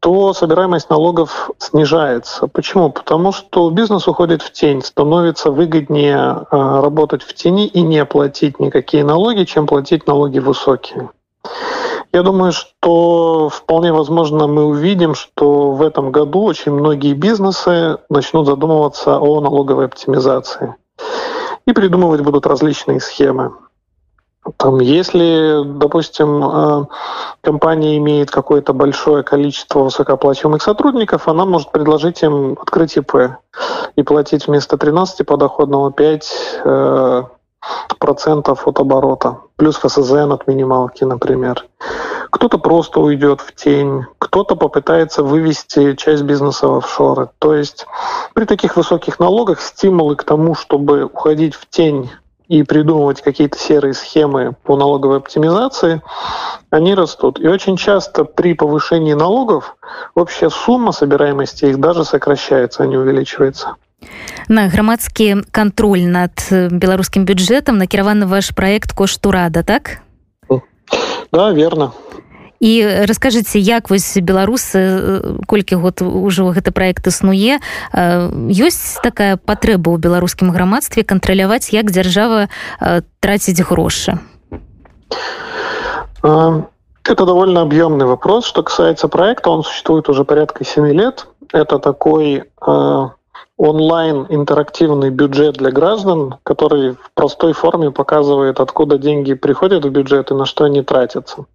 то 0.00 0.32
собираемость 0.32 0.90
налогов 0.90 1.50
снижается. 1.58 2.48
Почему? 2.48 2.90
Потому 2.90 3.30
что 3.30 3.70
бизнес 3.70 4.08
уходит 4.08 4.42
в 4.42 4.50
тень, 4.50 4.82
становится 4.82 5.52
выгоднее 5.52 6.44
э, 6.50 6.80
работать 6.82 7.22
в 7.22 7.32
тени 7.34 7.66
и 7.68 7.82
не 7.82 8.04
платить 8.04 8.58
никакие 8.58 9.04
налоги, 9.04 9.44
чем 9.44 9.68
платить 9.68 10.08
налоги 10.08 10.40
высокие. 10.40 11.08
Я 12.12 12.22
думаю, 12.22 12.52
что 12.52 13.48
вполне 13.48 13.90
возможно 13.92 14.46
мы 14.46 14.64
увидим, 14.64 15.14
что 15.14 15.72
в 15.72 15.80
этом 15.80 16.12
году 16.12 16.42
очень 16.42 16.72
многие 16.72 17.14
бизнесы 17.14 17.98
начнут 18.10 18.46
задумываться 18.46 19.18
о 19.18 19.40
налоговой 19.40 19.86
оптимизации 19.86 20.74
и 21.66 21.72
придумывать 21.72 22.20
будут 22.20 22.46
различные 22.46 23.00
схемы. 23.00 23.52
Там, 24.56 24.80
если, 24.80 25.62
допустим, 25.64 26.44
э, 26.44 26.84
компания 27.42 27.96
имеет 27.98 28.30
какое-то 28.30 28.72
большое 28.72 29.22
количество 29.22 29.84
высокооплачиваемых 29.84 30.60
сотрудников, 30.60 31.28
она 31.28 31.44
может 31.44 31.70
предложить 31.70 32.22
им 32.24 32.58
открыть 32.60 32.96
ИП 32.96 33.38
и 33.94 34.02
платить 34.02 34.48
вместо 34.48 34.76
13 34.76 35.24
подоходного 35.24 35.92
5 35.92 36.60
процентов 37.98 38.66
от 38.66 38.80
оборота, 38.80 39.38
плюс 39.56 39.76
ФСЗН 39.76 40.32
от 40.32 40.46
минималки, 40.46 41.04
например. 41.04 41.66
Кто-то 42.30 42.58
просто 42.58 43.00
уйдет 43.00 43.40
в 43.40 43.54
тень, 43.54 44.06
кто-то 44.18 44.56
попытается 44.56 45.22
вывести 45.22 45.94
часть 45.94 46.22
бизнеса 46.22 46.66
в 46.66 46.78
офшоры. 46.78 47.28
То 47.38 47.54
есть 47.54 47.86
при 48.34 48.46
таких 48.46 48.76
высоких 48.76 49.18
налогах 49.20 49.60
стимулы 49.60 50.16
к 50.16 50.24
тому, 50.24 50.54
чтобы 50.54 51.04
уходить 51.04 51.54
в 51.54 51.68
тень 51.68 52.10
и 52.48 52.62
придумывать 52.62 53.22
какие-то 53.22 53.58
серые 53.58 53.94
схемы 53.94 54.56
по 54.64 54.76
налоговой 54.76 55.18
оптимизации, 55.18 56.02
они 56.70 56.94
растут. 56.94 57.38
И 57.38 57.46
очень 57.46 57.76
часто 57.76 58.24
при 58.24 58.54
повышении 58.54 59.14
налогов 59.14 59.76
общая 60.14 60.50
сумма 60.50 60.92
собираемости 60.92 61.66
их 61.66 61.80
даже 61.80 62.04
сокращается, 62.04 62.82
а 62.82 62.86
не 62.86 62.96
увеличивается. 62.96 63.76
На 64.48 64.68
грамадскі 64.68 65.48
кантроль 65.50 66.06
над 66.06 66.32
беларускім 66.50 67.24
бюджэтам 67.24 67.78
накіраваны 67.78 68.26
ваш 68.26 68.50
проект 68.50 68.92
коштурада 68.92 69.62
так? 69.62 70.02
Да 71.32 71.52
верно. 71.52 71.92
І 72.62 72.86
расскажыце 73.10 73.58
як 73.58 73.90
вось 73.90 74.14
беларусы 74.22 75.40
колькі 75.50 75.82
год 75.82 75.98
ужо 75.98 76.54
гэты 76.54 76.70
проект 76.70 77.10
існуе 77.10 77.58
ёсць 77.90 79.02
такая 79.02 79.34
патрэба 79.34 79.90
ў 79.90 79.98
беларускім 79.98 80.54
грамадстве 80.54 81.02
кантраляваць 81.02 81.74
як 81.74 81.90
дзяржава 81.90 82.46
траціць 83.18 83.66
грошы? 83.66 84.22
Это 86.22 87.26
довольно 87.26 87.66
объемный 87.66 88.06
вопрос 88.06 88.46
что 88.46 88.62
касается 88.62 89.08
проекта. 89.08 89.50
Он 89.50 89.64
существует 89.64 90.08
уже 90.08 90.22
порядка 90.22 90.62
7 90.62 90.86
лет. 90.92 91.26
Это 91.52 91.80
такой 91.80 92.44
онлайн 93.62 94.26
интерактивный 94.28 95.10
бюджет 95.10 95.54
для 95.54 95.70
граждан, 95.70 96.34
который 96.42 96.92
в 96.94 97.12
простой 97.14 97.52
форме 97.52 97.92
показывает, 97.92 98.58
откуда 98.58 98.98
деньги 98.98 99.34
приходят 99.34 99.84
в 99.84 99.90
бюджет 99.90 100.32
и 100.32 100.34
на 100.34 100.46
что 100.46 100.64
они 100.64 100.82
тратятся. 100.82 101.46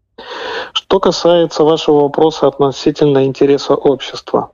Что 0.71 1.01
касается 1.01 1.65
вашего 1.65 2.03
вопроса 2.03 2.47
относительно 2.47 3.25
интереса 3.25 3.75
общества. 3.75 4.51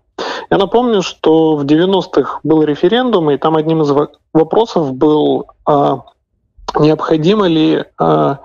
Я 0.50 0.58
напомню, 0.58 1.04
что 1.04 1.56
в 1.56 1.64
90-х 1.64 2.40
был 2.44 2.64
референдум, 2.64 3.30
и 3.30 3.38
там 3.38 3.56
одним 3.56 3.84
из 3.84 3.94
вопросов 4.34 4.94
был, 4.94 5.46
а, 5.66 6.02
необходимо 6.80 7.48
ли, 7.48 7.86
а, 8.00 8.40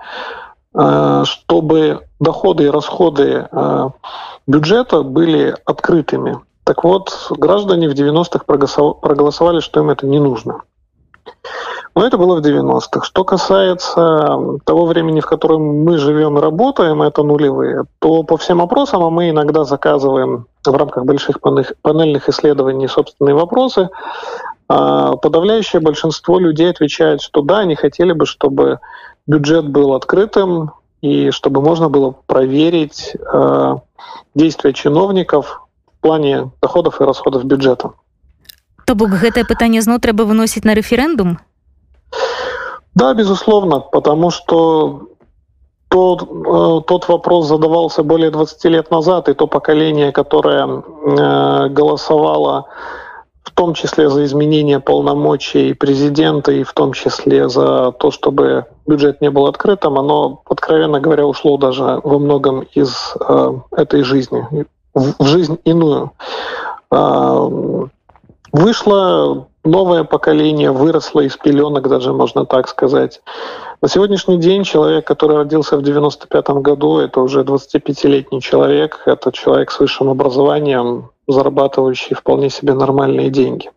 а, 0.75 1.25
чтобы 1.25 2.01
доходы 2.19 2.65
и 2.65 2.69
расходы 2.69 3.47
бюджета 4.45 5.01
были 5.01 5.55
открытыми. 5.65 6.41
Так 6.69 6.83
вот, 6.83 7.31
граждане 7.31 7.89
в 7.89 7.93
90-х 7.93 8.45
проголосовали, 8.45 9.59
что 9.59 9.79
им 9.79 9.89
это 9.89 10.05
не 10.05 10.19
нужно. 10.19 10.61
Но 11.95 12.05
это 12.05 12.19
было 12.19 12.39
в 12.39 12.45
90-х. 12.45 13.01
Что 13.05 13.23
касается 13.23 14.59
того 14.65 14.85
времени, 14.85 15.19
в 15.19 15.25
котором 15.25 15.83
мы 15.83 15.97
живем 15.97 16.37
и 16.37 16.41
работаем, 16.41 17.01
это 17.01 17.23
нулевые, 17.23 17.85
то 17.97 18.21
по 18.21 18.37
всем 18.37 18.61
опросам, 18.61 19.01
а 19.01 19.09
мы 19.09 19.31
иногда 19.31 19.63
заказываем 19.63 20.45
в 20.63 20.71
рамках 20.71 21.05
больших 21.05 21.39
панельных 21.41 22.29
исследований 22.29 22.87
собственные 22.87 23.33
вопросы, 23.33 23.89
а, 24.67 25.15
подавляющее 25.15 25.81
большинство 25.81 26.37
людей 26.37 26.69
отвечает, 26.69 27.23
что 27.23 27.41
да, 27.41 27.61
они 27.61 27.73
хотели 27.73 28.11
бы, 28.11 28.27
чтобы 28.27 28.77
бюджет 29.25 29.67
был 29.67 29.95
открытым 29.95 30.73
и 31.01 31.31
чтобы 31.31 31.61
можно 31.61 31.89
было 31.89 32.13
проверить 32.27 33.15
а, 33.25 33.77
действия 34.35 34.73
чиновников 34.73 35.63
плане 36.09 36.49
доходов 36.65 37.01
и 37.01 37.05
расходов 37.05 37.45
бюджета. 37.45 37.93
То 38.89 38.97
бок 38.97 39.13
гэтае 39.21 39.45
пытанне 39.45 39.85
зноў 39.85 40.01
трэба 40.01 40.25
выносіць 40.25 40.65
на 40.65 40.73
референдум 40.73 41.37
да, 42.99 43.13
безусловно, 43.13 43.79
потому 43.79 44.29
что 44.31 45.07
тот, 45.87 46.21
э, 46.23 46.81
тот 46.85 47.07
вопрос 47.07 47.47
задавался 47.47 48.03
более 48.03 48.29
20 48.29 48.65
лет 48.65 48.91
назад, 48.91 49.29
и 49.29 49.33
то 49.33 49.47
поколение, 49.47 50.11
которое 50.11 50.67
э, 50.67 51.69
голосовало 51.69 52.65
в 53.43 53.51
том 53.51 53.73
числе 53.73 54.09
за 54.09 54.25
изменение 54.25 54.79
полномочий 54.79 55.73
президента 55.73 56.51
и 56.51 56.63
в 56.63 56.73
том 56.73 56.93
числе 56.93 57.49
за 57.49 57.91
то, 57.91 58.11
чтобы 58.11 58.65
бюджет 58.85 59.21
не 59.21 59.29
был 59.31 59.47
открытым, 59.47 59.97
оно, 59.97 60.41
откровенно 60.45 60.99
говоря, 60.99 61.25
ушло 61.25 61.57
даже 61.57 62.01
во 62.03 62.19
многом 62.19 62.67
из 62.75 63.15
э, 63.19 63.53
этой 63.71 64.03
жизни, 64.03 64.45
в, 64.93 65.25
жизнь 65.25 65.59
иную. 65.65 66.11
Э, 66.91 67.49
вышло 68.51 69.47
новое 69.63 70.03
поколение 70.03 70.71
выросло 70.71 71.21
из 71.21 71.37
пеленок, 71.37 71.87
даже 71.87 72.13
можно 72.13 72.45
так 72.45 72.67
сказать. 72.67 73.21
На 73.81 73.87
сегодняшний 73.87 74.37
день 74.37 74.63
человек, 74.63 75.07
который 75.07 75.37
родился 75.37 75.77
в 75.77 75.83
95 75.83 76.49
году, 76.61 76.99
это 76.99 77.21
уже 77.21 77.43
25-летний 77.43 78.41
человек, 78.41 79.03
это 79.05 79.31
человек 79.31 79.71
с 79.71 79.79
высшим 79.79 80.09
образованием, 80.09 81.11
зарабатывающий 81.27 82.15
вполне 82.15 82.49
себе 82.49 82.73
нормальные 82.73 83.29
деньги. 83.29 83.71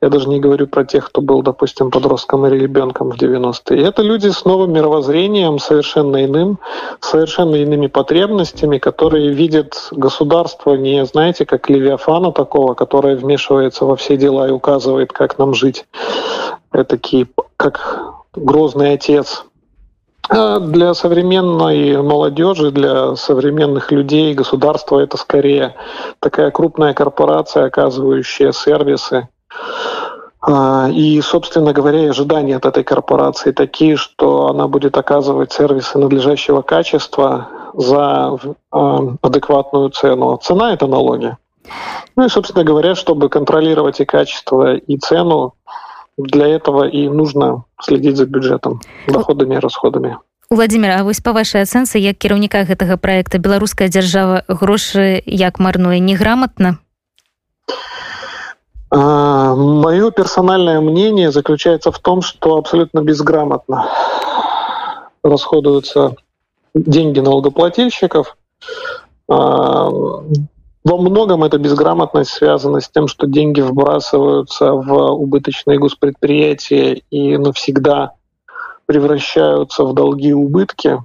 Я 0.00 0.08
даже 0.08 0.28
не 0.28 0.40
говорю 0.40 0.66
про 0.66 0.84
тех, 0.84 1.06
кто 1.06 1.20
был, 1.20 1.42
допустим, 1.42 1.90
подростком 1.90 2.46
или 2.46 2.58
ребенком 2.58 3.10
в 3.10 3.16
90-е. 3.16 3.82
Это 3.82 4.02
люди 4.02 4.28
с 4.28 4.44
новым 4.44 4.72
мировоззрением, 4.72 5.58
совершенно 5.58 6.24
иным, 6.24 6.58
совершенно 7.00 7.56
иными 7.56 7.86
потребностями, 7.86 8.78
которые 8.78 9.30
видят 9.30 9.88
государство 9.92 10.74
не, 10.74 11.04
знаете, 11.04 11.46
как 11.46 11.70
Левиафана 11.70 12.32
такого, 12.32 12.74
которое 12.74 13.16
вмешивается 13.16 13.84
во 13.84 13.96
все 13.96 14.16
дела 14.16 14.48
и 14.48 14.52
указывает, 14.52 15.12
как 15.12 15.38
нам 15.38 15.54
жить. 15.54 15.86
Это 16.72 16.98
как 17.56 18.14
грозный 18.34 18.94
отец, 18.94 19.44
а 20.28 20.58
для 20.58 20.94
современной 20.94 22.00
молодежи, 22.02 22.70
для 22.70 23.14
современных 23.14 23.92
людей 23.92 24.34
государство 24.34 24.98
это 24.98 25.16
скорее 25.18 25.74
такая 26.18 26.50
крупная 26.50 26.94
корпорация, 26.94 27.66
оказывающая 27.66 28.52
сервисы, 28.52 29.28
и, 30.91 31.21
собственно 31.21 31.73
говоря, 31.73 32.09
ожидания 32.09 32.55
от 32.55 32.65
этой 32.65 32.83
корпорации 32.83 33.51
такие, 33.51 33.97
что 33.97 34.47
она 34.47 34.67
будет 34.67 34.97
оказывать 34.97 35.51
сервисы 35.51 35.97
надлежащего 35.97 36.61
качества 36.61 37.49
за 37.73 38.37
а, 38.71 38.99
адекватную 39.21 39.89
цену. 39.89 40.37
Цена – 40.41 40.73
это 40.73 40.87
налоги. 40.87 41.35
Ну 42.15 42.25
и, 42.25 42.29
собственно 42.29 42.63
говоря, 42.63 42.95
чтобы 42.95 43.29
контролировать 43.29 43.99
и 43.99 44.05
качество, 44.05 44.75
и 44.75 44.97
цену, 44.97 45.53
для 46.17 46.47
этого 46.47 46.87
и 46.87 47.07
нужно 47.09 47.63
следить 47.81 48.17
за 48.17 48.25
бюджетом, 48.25 48.81
доходами 49.07 49.55
и 49.55 49.59
расходами. 49.59 50.17
Владимир, 50.49 50.91
а 50.97 51.03
вось 51.03 51.21
па 51.21 51.31
вашай 51.31 51.61
ацэнцы 51.61 52.01
як 52.01 52.17
кіраўніка 52.17 52.65
гэтага 52.65 52.97
проекта 52.97 53.37
беларуская 53.37 53.87
дзяржава 53.87 54.43
грошы 54.49 55.21
як 55.25 55.59
марнуе 55.59 55.99
неграмотна 55.99 56.79
А, 57.69 57.73
Мое 58.94 60.12
персональное 60.12 60.80
мнение 60.80 61.32
заключается 61.32 61.90
в 61.90 61.98
том, 61.98 62.22
что 62.22 62.58
абсолютно 62.58 63.00
безграмотно 63.00 63.88
расходуются 65.24 66.14
деньги 66.74 67.18
налогоплательщиков. 67.18 68.36
А, 69.28 69.88
во 69.88 70.96
многом 70.98 71.42
эта 71.42 71.58
безграмотность 71.58 72.30
связана 72.30 72.80
с 72.80 72.88
тем, 72.88 73.08
что 73.08 73.26
деньги 73.26 73.62
вбрасываются 73.62 74.72
в 74.72 74.92
убыточные 74.92 75.78
госпредприятия 75.78 77.00
и 77.10 77.36
навсегда 77.36 78.12
превращаются 78.86 79.84
в 79.84 79.94
долги 79.94 80.28
и 80.28 80.34
убытки. 80.34 81.02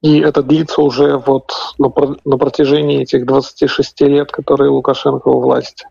И 0.00 0.18
это 0.20 0.42
длится 0.42 0.80
уже 0.80 1.18
вот 1.18 1.52
на 1.78 2.38
протяжении 2.38 3.02
этих 3.02 3.26
26 3.26 4.00
лет, 4.02 4.30
которые 4.30 4.70
Лукашенко 4.70 5.28
у 5.28 5.40
власти. 5.40 5.86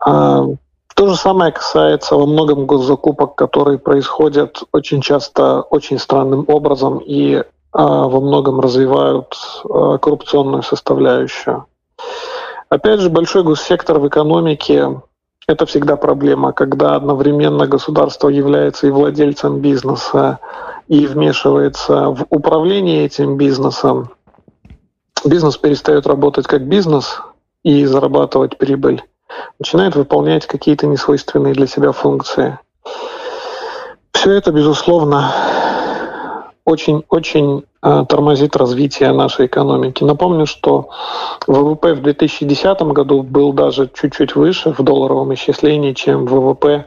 А, 0.00 0.44
то 0.94 1.08
же 1.08 1.16
самое 1.16 1.52
касается 1.52 2.16
во 2.16 2.26
многом 2.26 2.66
госзакупок, 2.66 3.34
которые 3.34 3.78
происходят 3.78 4.62
очень 4.72 5.00
часто 5.00 5.62
очень 5.62 5.98
странным 5.98 6.44
образом 6.48 6.98
и 6.98 7.42
а, 7.72 8.08
во 8.08 8.20
многом 8.20 8.60
развивают 8.60 9.36
а, 9.68 9.98
коррупционную 9.98 10.62
составляющую. 10.62 11.66
Опять 12.68 13.00
же, 13.00 13.10
большой 13.10 13.42
госсектор 13.42 13.98
в 13.98 14.08
экономике– 14.08 15.00
это 15.46 15.66
всегда 15.66 15.96
проблема, 15.96 16.52
когда 16.52 16.94
одновременно 16.94 17.66
государство 17.66 18.28
является 18.28 18.86
и 18.86 18.90
владельцем 18.90 19.60
бизнеса, 19.60 20.38
и 20.88 21.06
вмешивается 21.06 22.10
в 22.10 22.26
управление 22.30 23.04
этим 23.04 23.36
бизнесом. 23.36 24.10
Бизнес 25.24 25.56
перестает 25.56 26.06
работать 26.06 26.46
как 26.46 26.62
бизнес 26.66 27.20
и 27.62 27.84
зарабатывать 27.84 28.58
прибыль 28.58 29.02
начинает 29.58 29.94
выполнять 29.94 30.46
какие-то 30.46 30.86
несвойственные 30.86 31.54
для 31.54 31.66
себя 31.66 31.92
функции. 31.92 32.58
Все 34.12 34.32
это, 34.32 34.52
безусловно, 34.52 35.32
очень-очень 36.64 37.64
э, 37.82 38.04
тормозит 38.08 38.56
развитие 38.56 39.12
нашей 39.12 39.46
экономики. 39.46 40.04
Напомню, 40.04 40.46
что 40.46 40.90
ВВП 41.46 41.94
в 41.94 42.02
2010 42.02 42.82
году 42.82 43.22
был 43.22 43.52
даже 43.52 43.90
чуть-чуть 43.92 44.36
выше 44.36 44.72
в 44.72 44.82
долларовом 44.82 45.34
исчислении, 45.34 45.92
чем 45.92 46.26
ВВП 46.26 46.84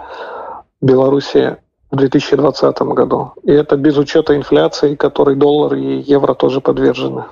Беларуси 0.82 1.58
в 1.92 1.98
2020 1.98 2.82
году. 2.82 3.34
И 3.44 3.52
это 3.52 3.76
без 3.76 3.98
учета 3.98 4.36
инфляции, 4.36 4.96
которой 4.96 5.36
доллар 5.36 5.76
и 5.76 6.02
евро 6.02 6.34
тоже 6.34 6.62
подвержены. 6.62 7.26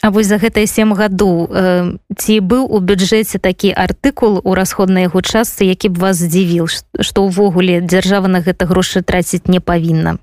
А 0.00 0.10
вось 0.10 0.30
за 0.30 0.38
гэтыя 0.38 0.66
сем 0.70 0.94
гадоў 0.94 1.50
э, 1.50 1.98
ці 2.14 2.34
быў 2.38 2.70
у 2.70 2.78
бюджэце 2.78 3.42
такі 3.42 3.74
артыкул 3.74 4.38
у 4.44 4.54
расходнай 4.54 5.10
яго 5.10 5.18
частцы 5.26 5.66
які 5.66 5.90
б 5.90 5.98
вас 5.98 6.22
здзівіў 6.22 6.70
што 6.70 7.26
ўвогуле 7.26 7.82
дзяржава 7.82 8.30
на 8.30 8.38
гэта 8.38 8.70
грошы 8.70 9.02
траціць 9.02 9.50
не 9.50 9.58
павінна? 9.58 10.22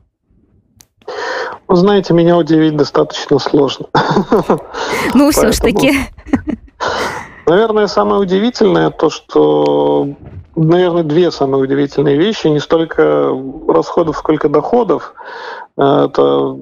Вы 1.68 1.76
знаете 1.76 2.14
меня 2.14 2.38
удивить 2.38 2.78
достаточно 2.78 3.40
сложно. 3.40 3.88
Ну 5.14 5.30
все 5.32 5.52
ж 5.52 5.60
таки. 5.60 5.92
Наверное 7.46 7.88
самое 7.88 8.22
удивительное 8.22 8.90
то 8.92 9.10
что 9.10 10.08
наверное 10.56 11.04
две 11.04 11.32
самые 11.32 11.64
удивительные 11.64 12.18
вещи. 12.18 12.48
Не 12.48 12.60
столько 12.60 13.36
расходов 13.68 14.18
сколько 14.18 14.48
доходов. 14.48 15.14
Это 15.76 16.58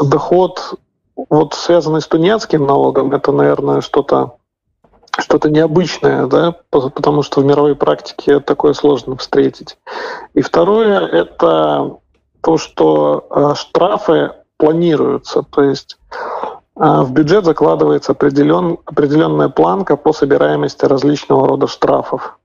доход 0.00 0.80
вот 1.16 1.54
связанный 1.54 2.00
с 2.00 2.06
тунецким 2.06 2.66
налогом, 2.66 3.12
это, 3.12 3.32
наверное, 3.32 3.80
что-то 3.80 4.36
что-то 5.18 5.50
необычное, 5.50 6.26
да, 6.26 6.54
потому 6.70 7.22
что 7.22 7.40
в 7.40 7.44
мировой 7.44 7.76
практике 7.76 8.40
такое 8.40 8.72
сложно 8.72 9.16
встретить. 9.16 9.76
И 10.32 10.40
второе– 10.40 11.00
это 11.12 11.98
то, 12.40 12.56
что 12.56 13.26
э, 13.30 13.54
штрафы 13.54 14.32
планируются, 14.56 15.42
то 15.42 15.62
есть 15.62 15.98
э, 16.10 16.20
в 16.76 17.12
бюджет 17.12 17.44
закладывается 17.44 18.12
определен, 18.12 18.78
определенная 18.86 19.50
планка 19.50 19.96
по 19.96 20.14
собираемости 20.14 20.86
различного 20.86 21.46
рода 21.46 21.66
штрафов. 21.66 22.38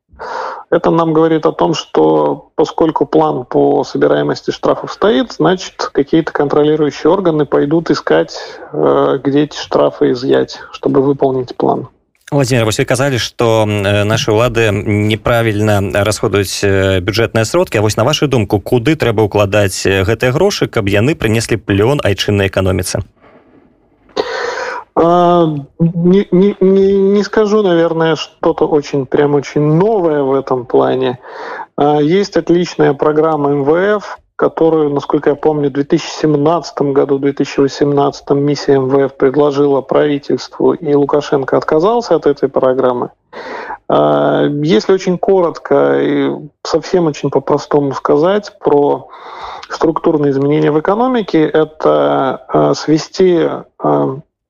Это 0.69 0.91
нам 0.91 1.13
говорит 1.13 1.45
о 1.45 1.53
том, 1.53 1.73
что 1.73 2.49
поскольку 2.55 3.05
план 3.05 3.45
по 3.45 3.83
собираемости 3.83 4.51
штрафов 4.51 4.91
стоит, 4.91 5.31
значит, 5.31 5.89
какие-то 5.93 6.33
контролирующие 6.33 7.09
органы 7.09 7.45
пойдут 7.45 7.89
искать, 7.89 8.37
э, 8.73 9.19
где 9.23 9.43
эти 9.43 9.57
штрафы 9.57 10.11
изъять, 10.11 10.59
чтобы 10.71 11.01
выполнить 11.01 11.55
план. 11.55 11.87
Владимир 12.29 12.65
вы 12.65 12.85
казалі 12.85 13.17
что 13.19 13.65
наши 13.65 14.31
улады 14.31 14.71
неправільна 14.71 15.79
расходуюць 16.03 16.59
бюджэтныя 16.99 17.45
сродкі 17.45 17.77
А 17.77 17.81
вось 17.81 17.95
на 17.95 18.03
вашу 18.03 18.27
думку 18.27 18.59
куды 18.59 18.97
трэба 18.97 19.21
укладаць 19.21 19.87
гэтыя 19.87 20.33
грошы 20.33 20.67
каб 20.67 20.89
яны 20.89 21.15
прынеслі 21.15 21.55
плён 21.55 22.01
айчыннай 22.03 22.47
эканоміцы 22.47 22.99
а, 22.99 23.01
не, 24.99 26.27
не, 26.31 26.55
не, 26.59 26.97
не 26.97 27.23
скажу, 27.23 27.61
наверное, 27.61 28.15
что-то 28.15 28.67
очень 28.67 29.05
прям 29.05 29.35
очень 29.35 29.61
новое 29.61 30.23
в 30.23 30.33
этом 30.33 30.65
плане. 30.65 31.19
А, 31.75 31.99
есть 32.01 32.35
отличная 32.35 32.93
программа 32.93 33.51
МВФ, 33.51 34.17
которую, 34.35 34.89
насколько 34.91 35.29
я 35.31 35.35
помню, 35.35 35.69
в 35.69 35.73
2017 35.73 36.81
году, 36.93 37.19
2018 37.19 38.29
миссия 38.31 38.79
МВФ 38.79 39.15
предложила 39.15 39.81
правительству, 39.81 40.73
и 40.73 40.93
Лукашенко 40.93 41.57
отказался 41.57 42.15
от 42.15 42.25
этой 42.25 42.49
программы. 42.49 43.11
А, 43.87 44.45
если 44.45 44.93
очень 44.93 45.19
коротко 45.19 45.99
и 46.01 46.31
совсем 46.63 47.05
очень 47.05 47.29
по-простому 47.29 47.93
сказать 47.93 48.57
про 48.59 49.09
структурные 49.69 50.31
изменения 50.31 50.71
в 50.71 50.79
экономике, 50.79 51.43
это 51.43 52.73
свести 52.75 53.47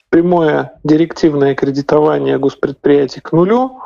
прямое 0.09 0.73
директивное 0.83 1.55
кредитование 1.55 2.37
госпредприятий 2.37 3.21
к 3.21 3.31
нулю, 3.31 3.79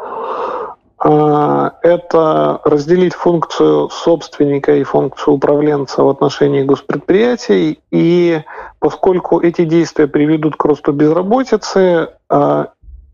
а, 1.03 1.73
это 1.81 2.61
разделить 2.63 3.15
функцию 3.15 3.89
собственника 3.89 4.75
и 4.75 4.83
функцию 4.83 5.33
управленца 5.33 6.03
в 6.03 6.09
отношении 6.09 6.61
госпредприятий. 6.61 7.79
И 7.89 8.41
поскольку 8.77 9.39
эти 9.39 9.65
действия 9.65 10.07
приведут 10.07 10.55
к 10.57 10.63
росту 10.63 10.91
безработицы, 10.91 12.09
а, 12.29 12.67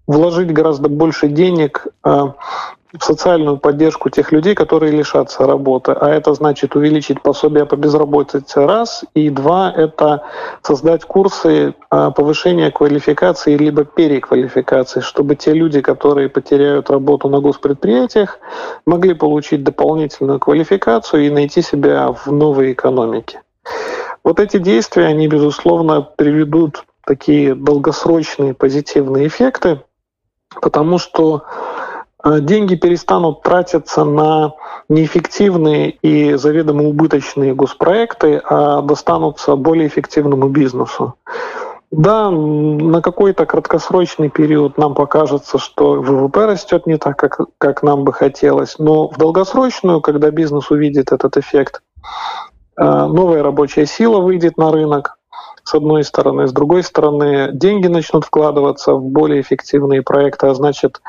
вложить 0.05 0.51
гораздо 0.51 0.89
больше 0.89 1.29
денег 1.29 1.87
а, 2.03 2.33
социальную 2.99 3.57
поддержку 3.57 4.09
тех 4.09 4.31
людей, 4.31 4.55
которые 4.55 4.91
лишатся 4.91 5.45
работы. 5.45 5.91
А 5.91 6.09
это 6.09 6.33
значит 6.33 6.75
увеличить 6.75 7.21
пособие 7.21 7.65
по 7.65 7.75
безработице 7.75 8.65
раз, 8.65 9.03
и 9.13 9.29
два– 9.29 9.71
это 9.75 10.23
создать 10.61 11.03
курсы 11.03 11.73
а, 11.89 12.11
повышения 12.11 12.71
квалификации 12.71 13.57
либо 13.57 13.83
переквалификации, 13.83 15.01
чтобы 15.01 15.35
те 15.35 15.53
люди, 15.53 15.81
которые 15.81 16.29
потеряют 16.29 16.89
работу 16.89 17.29
на 17.29 17.39
госпредприятиях, 17.39 18.39
могли 18.85 19.13
получить 19.13 19.63
дополнительную 19.63 20.39
квалификацию 20.39 21.25
и 21.25 21.29
найти 21.29 21.61
себя 21.61 22.11
в 22.11 22.31
новой 22.31 22.71
экономике. 22.71 23.41
Вот 24.23 24.39
эти 24.39 24.57
действия, 24.57 25.05
они, 25.05 25.27
безусловно, 25.27 26.01
приведут 26.01 26.83
такие 27.05 27.55
долгосрочные 27.55 28.53
позитивные 28.53 29.27
эффекты, 29.27 29.81
потому 30.61 30.99
что 30.99 31.43
деньги 32.23 32.75
перестанут 32.75 33.41
тратиться 33.41 34.03
на 34.03 34.53
неэффективные 34.89 35.91
и 35.91 36.33
заведомо 36.35 36.83
убыточные 36.83 37.53
госпроекты, 37.53 38.41
а 38.43 38.81
достанутся 38.81 39.55
более 39.55 39.87
эффективному 39.87 40.49
бизнесу. 40.49 41.15
Да, 41.89 42.29
на 42.29 43.01
какой-то 43.01 43.45
краткосрочный 43.45 44.29
период 44.29 44.77
нам 44.77 44.93
покажется, 44.93 45.57
что 45.57 46.01
ВВП 46.01 46.45
растет 46.45 46.85
не 46.85 46.97
так, 46.97 47.17
как, 47.17 47.39
как 47.57 47.81
нам 47.81 48.03
бы 48.03 48.11
хотелось, 48.11 48.77
но 48.77 49.07
в 49.07 49.17
долгосрочную, 49.17 50.01
когда 50.01 50.29
бизнес 50.29 50.69
увидит 50.69 51.13
этот 51.13 51.37
эффект, 51.37 51.81
а, 52.75 53.07
новая 53.07 53.41
рабочая 53.41 53.85
сила 53.85 54.19
выйдет 54.19 54.57
на 54.57 54.71
рынок, 54.71 55.16
с 55.66 55.74
одной 55.74 56.04
стороны. 56.04 56.46
С 56.46 56.52
другой 56.52 56.82
стороны, 56.82 57.50
деньги 57.52 57.86
начнут 57.86 58.24
вкладываться 58.24 58.94
в 58.94 59.04
более 59.04 59.40
эффективные 59.40 60.02
проекты, 60.02 60.46
а 60.46 60.54
значит, 60.54 61.00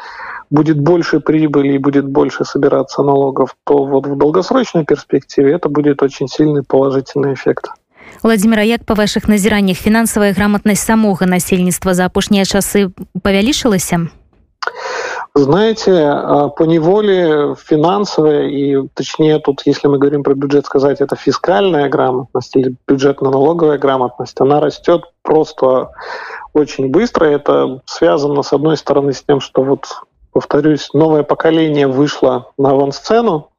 будет 0.50 0.80
больше 0.80 1.20
прибыли 1.20 1.74
и 1.74 1.78
будет 1.78 2.06
больше 2.06 2.46
собираться 2.46 3.02
налогов, 3.04 3.56
то 3.64 3.86
вот 3.86 4.08
в 4.08 4.18
долгосрочной 4.18 4.86
перспективе 4.86 5.54
это 5.54 5.70
будет 5.70 6.04
очень 6.04 6.28
сильный 6.28 6.64
положительный 6.64 7.34
эффект. 7.34 7.70
Владимира 8.22 8.62
як 8.62 8.86
па 8.86 8.94
вашых 8.94 9.28
назіраннях 9.28 9.78
фінансавая 9.78 10.34
грамотнасць 10.34 10.86
самога 10.86 11.26
насельніцтва 11.26 11.94
за 11.94 12.06
апошнія 12.06 12.46
часы 12.46 12.94
павялічылася 13.22 14.08
знаете 15.39 15.93
по 16.57 16.65
неволе 16.65 17.55
финансовая 17.57 18.49
и 18.49 18.87
точнее 18.95 19.39
тут 19.39 19.63
если 19.65 19.89
мы 19.89 19.99
говорим 19.99 20.23
про 20.23 20.35
бюджет 20.35 20.67
сказать 20.67 21.01
это 21.01 21.17
фискальная 21.17 21.89
грамотность 21.89 22.55
или 22.57 22.75
бюджетно-налоговая 22.87 23.79
грамотность 23.79 24.41
она 24.41 24.61
растет 24.61 25.05
просто 25.23 25.91
очень 26.53 26.91
быстро 26.91 27.25
это 27.25 27.81
связано 27.87 28.43
с 28.43 28.53
одной 28.53 28.77
стороны 28.77 29.13
с 29.13 29.23
тем 29.23 29.41
что 29.41 29.63
вот 29.63 29.87
повторюсь, 30.39 30.91
новое 30.93 31.25
поколение 31.25 31.89
вышло 31.89 32.53
на 32.59 32.71
авансцену. 32.71 33.51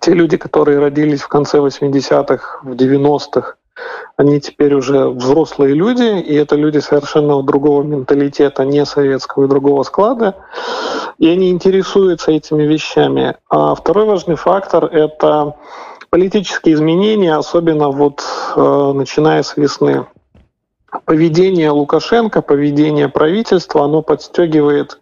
Те 0.00 0.14
люди, 0.14 0.36
которые 0.36 0.80
родились 0.80 1.22
в 1.22 1.28
конце 1.28 1.58
80-х, 1.58 2.60
в 2.64 2.72
90-х, 2.72 3.54
они 4.16 4.40
теперь 4.40 4.74
уже 4.74 5.08
взрослые 5.08 5.74
люди, 5.74 6.20
и 6.20 6.34
это 6.34 6.56
люди 6.56 6.78
совершенно 6.78 7.42
другого 7.42 7.82
менталитета, 7.82 8.64
не 8.64 8.84
советского 8.84 9.44
и 9.44 9.48
другого 9.48 9.82
склада, 9.82 10.36
и 11.18 11.28
они 11.28 11.50
интересуются 11.50 12.32
этими 12.32 12.64
вещами. 12.64 13.36
А 13.48 13.74
второй 13.74 14.04
важный 14.04 14.36
фактор— 14.36 14.84
это 14.92 15.54
политические 16.10 16.74
изменения, 16.74 17.34
особенно 17.34 17.90
вот 17.90 18.22
э, 18.56 18.92
начиная 18.94 19.42
с 19.42 19.56
весны. 19.56 20.06
Поведение 21.04 21.70
Лукашенко, 21.70 22.42
поведение 22.42 23.08
правительства, 23.08 23.84
оно 23.84 24.02
подстегивает 24.02 24.98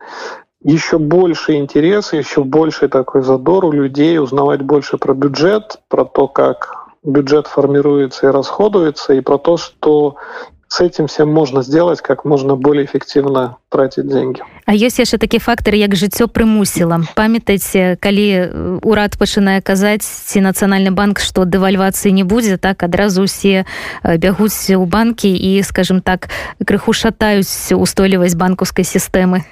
еще 0.62 0.98
больше 0.98 1.54
интереса, 1.54 2.16
еще 2.16 2.44
больше 2.44 2.88
такой 2.88 3.22
задор 3.22 3.64
у 3.64 3.72
людей 3.72 4.18
узнавать 4.18 4.62
больше 4.62 4.98
про 4.98 5.14
бюджет, 5.14 5.80
про 5.88 6.04
то, 6.04 6.28
как 6.28 6.87
бюджет 7.08 7.46
формируется 7.46 8.28
и 8.28 8.30
расходуется, 8.30 9.14
и 9.14 9.20
про 9.20 9.38
то, 9.38 9.56
что 9.56 10.16
с 10.68 10.80
этим 10.80 11.06
всем 11.06 11.32
можно 11.32 11.62
сделать 11.62 12.02
как 12.02 12.24
можно 12.26 12.54
более 12.54 12.84
эффективно 12.84 13.56
тратить 13.70 14.06
деньги. 14.06 14.42
А 14.66 14.76
ёсць 14.76 15.00
яшчэ 15.00 15.16
такі 15.16 15.40
фактор 15.40 15.72
як 15.74 15.96
жыццё 15.96 16.28
прымусіла. 16.28 17.00
Памятайце 17.16 17.96
калі 17.96 18.78
урад 18.84 19.16
пачынае 19.16 19.64
казаць 19.64 20.04
ці 20.04 20.44
нацыянальны 20.44 20.92
банк 20.92 21.24
што 21.24 21.48
дэвальвацыі 21.48 22.12
не 22.12 22.24
будзе 22.24 22.60
так 22.60 22.84
адразу 22.84 23.24
усе 23.24 23.64
бягуць 24.04 24.76
у 24.76 24.84
банкі 24.84 25.32
і 25.32 25.62
скажем 25.64 26.04
так 26.04 26.28
крыху 26.60 26.92
шатаюць 26.92 27.72
устойлівасць 27.72 28.36
банкаўскай 28.36 28.84
сістэмы 28.84 29.48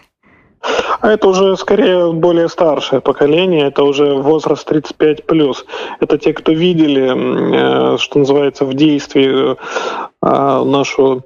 А 1.00 1.10
это 1.10 1.28
уже 1.28 1.56
скорее 1.56 2.12
более 2.12 2.48
старшее 2.48 3.00
поколение, 3.00 3.68
это 3.68 3.82
уже 3.82 4.14
возраст 4.14 4.66
35 4.66 5.26
плюс. 5.26 5.64
Это 6.00 6.18
те, 6.18 6.32
кто 6.32 6.52
видели, 6.52 7.94
э, 7.94 7.98
что 7.98 8.18
называется, 8.18 8.64
в 8.64 8.74
действии 8.74 9.52
э, 9.52 10.64
нашу 10.64 11.24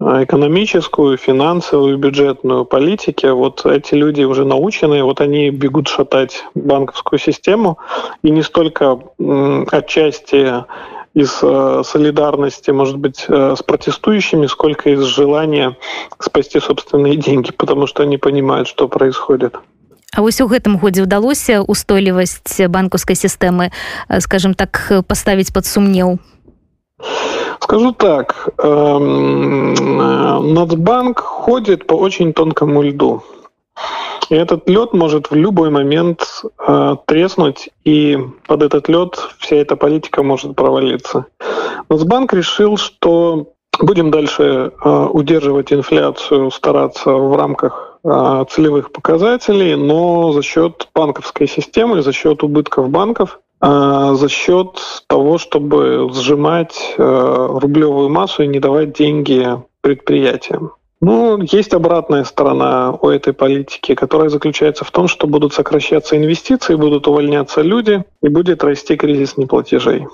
экономическую, 0.00 1.16
финансовую, 1.16 1.98
бюджетную 1.98 2.64
политику. 2.64 3.34
Вот 3.34 3.66
эти 3.66 3.94
люди 3.94 4.22
уже 4.22 4.44
наученные, 4.44 5.02
вот 5.02 5.20
они 5.20 5.50
бегут 5.50 5.88
шатать 5.88 6.44
банковскую 6.54 7.18
систему. 7.18 7.78
И 8.22 8.30
не 8.30 8.42
столько 8.42 9.00
отчасти 9.72 10.64
из 11.18 11.40
э, 11.42 11.82
солидарности, 11.84 12.70
может 12.70 12.96
быть, 12.96 13.24
э, 13.28 13.56
с 13.58 13.62
протестующими, 13.62 14.46
сколько 14.46 14.90
из 14.90 15.02
желания 15.02 15.76
спасти 16.20 16.60
собственные 16.60 17.16
деньги, 17.16 17.50
потому 17.50 17.88
что 17.88 18.04
они 18.04 18.18
понимают, 18.18 18.68
что 18.68 18.86
происходит. 18.86 19.56
А 20.14 20.22
вось 20.22 20.40
у 20.40 20.46
гэтым 20.46 20.78
годзе 20.78 21.02
ўдалося 21.02 21.60
устойлівасць 21.60 22.70
банкаўскай 22.70 23.16
сістэмы 23.18 23.74
э, 24.08 24.20
скажем 24.20 24.54
так 24.54 25.04
паставіць 25.06 25.50
под 25.52 25.66
сумнеў 25.66 26.18
скажу 27.60 27.92
так 27.92 28.48
нацбанк 30.56 31.20
ходит 31.20 31.86
по 31.86 31.94
очень 31.94 32.32
тонкому 32.32 32.82
льду 32.82 33.22
И 34.28 34.34
этот 34.34 34.68
лед 34.68 34.92
может 34.92 35.30
в 35.30 35.34
любой 35.34 35.70
момент 35.70 36.26
э, 36.58 36.96
треснуть, 37.06 37.70
и 37.84 38.18
под 38.46 38.62
этот 38.62 38.88
лед 38.88 39.18
вся 39.38 39.56
эта 39.56 39.76
политика 39.76 40.22
может 40.22 40.54
провалиться. 40.54 41.26
Нацбанк 41.88 42.32
решил, 42.34 42.76
что 42.76 43.52
будем 43.80 44.10
дальше 44.10 44.72
э, 44.84 45.06
удерживать 45.12 45.72
инфляцию, 45.72 46.50
стараться 46.50 47.10
в 47.12 47.36
рамках 47.36 47.98
э, 48.04 48.44
целевых 48.50 48.92
показателей, 48.92 49.76
но 49.76 50.32
за 50.32 50.42
счет 50.42 50.88
банковской 50.94 51.48
системы, 51.48 52.02
за 52.02 52.12
счет 52.12 52.42
убытков 52.42 52.90
банков, 52.90 53.40
э, 53.62 54.10
за 54.14 54.28
счет 54.28 54.78
того, 55.06 55.38
чтобы 55.38 56.10
сжимать 56.12 56.94
э, 56.98 57.48
рублевую 57.60 58.10
массу 58.10 58.42
и 58.42 58.46
не 58.46 58.60
давать 58.60 58.92
деньги 58.92 59.48
предприятиям. 59.80 60.72
Ну, 61.00 61.40
есть 61.42 61.74
обратная 61.74 62.24
сторона 62.24 62.92
у 62.92 63.08
этой 63.08 63.32
политики, 63.32 63.94
которая 63.94 64.30
заключается 64.30 64.84
в 64.84 64.90
том, 64.90 65.06
что 65.06 65.28
будут 65.28 65.54
сокращаться 65.54 66.16
инвестиции, 66.16 66.74
будут 66.74 67.06
увольняться 67.06 67.62
люди 67.62 68.02
и 68.20 68.28
будет 68.28 68.64
расти 68.64 68.96
кризис 68.96 69.36
неплатежей. 69.36 70.06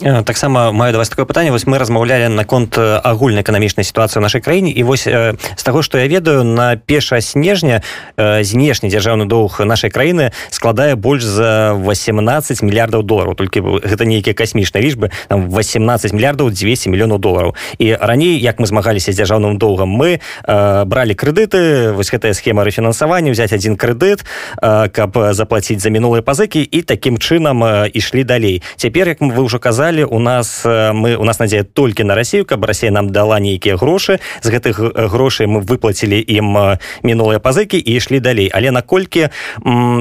Таксама 0.00 0.72
маю 0.72 0.92
да 0.92 0.98
вас 0.98 1.08
такое 1.08 1.24
пытанне. 1.24 1.50
Вось 1.50 1.66
мы 1.66 1.78
размаўлялі 1.78 2.28
наконт 2.34 2.76
агульнай 2.78 3.42
эканамічнай 3.46 3.86
сітуацыі 3.86 4.18
ў 4.18 4.26
нашай 4.26 4.40
краіне. 4.42 4.70
І 4.74 4.82
вось 4.82 5.06
з 5.06 5.62
таго 5.62 5.82
што 5.82 5.98
я 5.98 6.08
ведаю 6.10 6.42
на 6.42 6.74
пеша 6.76 7.20
снежня 7.20 7.82
знешні 8.18 8.90
дзяржаўны 8.90 9.30
доўг 9.30 9.62
нашай 9.62 9.90
краіны 9.94 10.32
складае 10.50 10.96
больш 10.96 11.22
за 11.22 11.78
18 11.78 12.62
мільярдаў 12.62 13.06
долараў. 13.06 13.38
Толькі 13.38 13.62
гэта 13.86 14.02
нейкія 14.02 14.34
касмічныя 14.34 14.82
лічбы 14.82 15.14
18 15.30 16.12
мільярдаў 16.12 16.50
200 16.50 16.90
мільёнаў 16.90 17.18
долараў. 17.22 17.54
І 17.78 17.94
раней 17.94 18.34
як 18.42 18.58
мы 18.58 18.66
змагаліся 18.66 19.12
з 19.12 19.22
дзяржаўным 19.22 19.58
доўгам 19.58 19.94
мы 19.94 20.18
бралі 20.42 21.14
крэдыты 21.14 21.94
вось 21.94 22.10
гэтая 22.10 22.34
схема 22.34 22.66
рэфінансавання 22.66 23.30
взять 23.30 23.52
один 23.52 23.78
крэдыт 23.78 24.26
каб 24.58 25.14
заплаціць 25.30 25.78
за 25.78 25.90
мінулыя 25.94 26.22
пазыкі 26.22 26.66
і 26.66 26.82
такім 26.82 27.22
чынам 27.22 27.86
ішлі 27.94 28.24
далей. 28.24 28.62
Цяпер 28.76 29.14
як 29.14 29.22
вы 29.22 29.38
ўжо 29.38 29.62
казалі 29.62 29.83
казалі 29.84 30.04
у 30.04 30.18
нас 30.18 30.64
э, 30.64 30.92
мы 30.92 31.16
у 31.16 31.24
нас 31.24 31.38
надзея 31.38 31.62
толькі 31.64 32.04
на 32.04 32.14
Россию 32.14 32.44
каб 32.44 32.64
Россия 32.64 32.90
нам 32.90 33.10
дала 33.10 33.38
нейкія 33.40 33.76
грошы. 33.76 34.18
З 34.40 34.48
гэтых 34.48 34.80
э, 34.80 35.08
грошай 35.08 35.46
мы 35.46 35.60
выплацілі 35.60 36.24
ім 36.24 36.56
э, 36.56 36.78
мінулыя 37.02 37.38
пазыкі 37.38 37.76
і 37.76 37.92
ішлі 37.92 38.20
далей 38.20 38.48
але 38.48 38.70
наколькі 38.70 39.28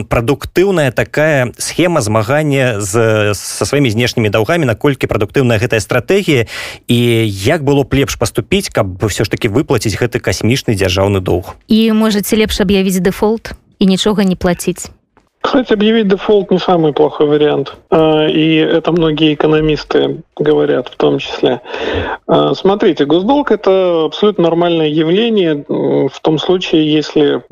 прадуктыўная 0.08 0.92
такая 0.92 1.52
схема 1.58 2.02
змагання 2.02 2.80
з 2.80 3.34
со 3.36 3.66
сваімі 3.66 3.92
знешнімі 3.92 4.30
даўгамі 4.30 4.66
наколькі 4.66 5.08
прадуктыўная 5.08 5.60
гэтая 5.60 5.84
стратэгія 5.84 6.48
і 6.88 7.00
як 7.28 7.64
было 7.64 7.84
б 7.84 7.92
лепш 7.92 8.16
паступіць 8.16 8.72
каб 8.72 9.04
все 9.04 9.28
ж 9.28 9.32
таки 9.32 9.52
выплаціць 9.52 10.00
гэты 10.00 10.24
касмічны 10.24 10.80
дзяржаўны 10.80 11.20
доўг? 11.20 11.60
І 11.68 11.92
можаце 11.92 12.40
лепш 12.40 12.64
аб'явіць 12.64 13.04
дэфолт 13.04 13.52
і 13.80 13.86
нічога 13.86 14.24
не 14.24 14.40
плаціць 14.40 14.88
Кстати, 15.44 15.74
объявить 15.74 16.08
дефолт 16.08 16.52
не 16.52 16.58
самый 16.58 16.94
плохой 16.94 17.28
вариант. 17.28 17.76
А, 17.92 18.26
и 18.28 18.56
это 18.56 18.94
многие 18.94 19.34
экономисты 19.34 20.22
говорят 20.38 20.88
в 20.88 20.96
том 20.96 21.20
числе. 21.20 21.60
А, 22.28 22.54
смотрите, 22.54 23.06
госдолг– 23.06 23.52
это 23.52 24.06
абсолютно 24.06 24.46
нормальное 24.46 24.88
явление 24.88 25.66
в 25.68 26.20
том 26.22 26.40
случае, 26.40 26.92
если 26.92 27.44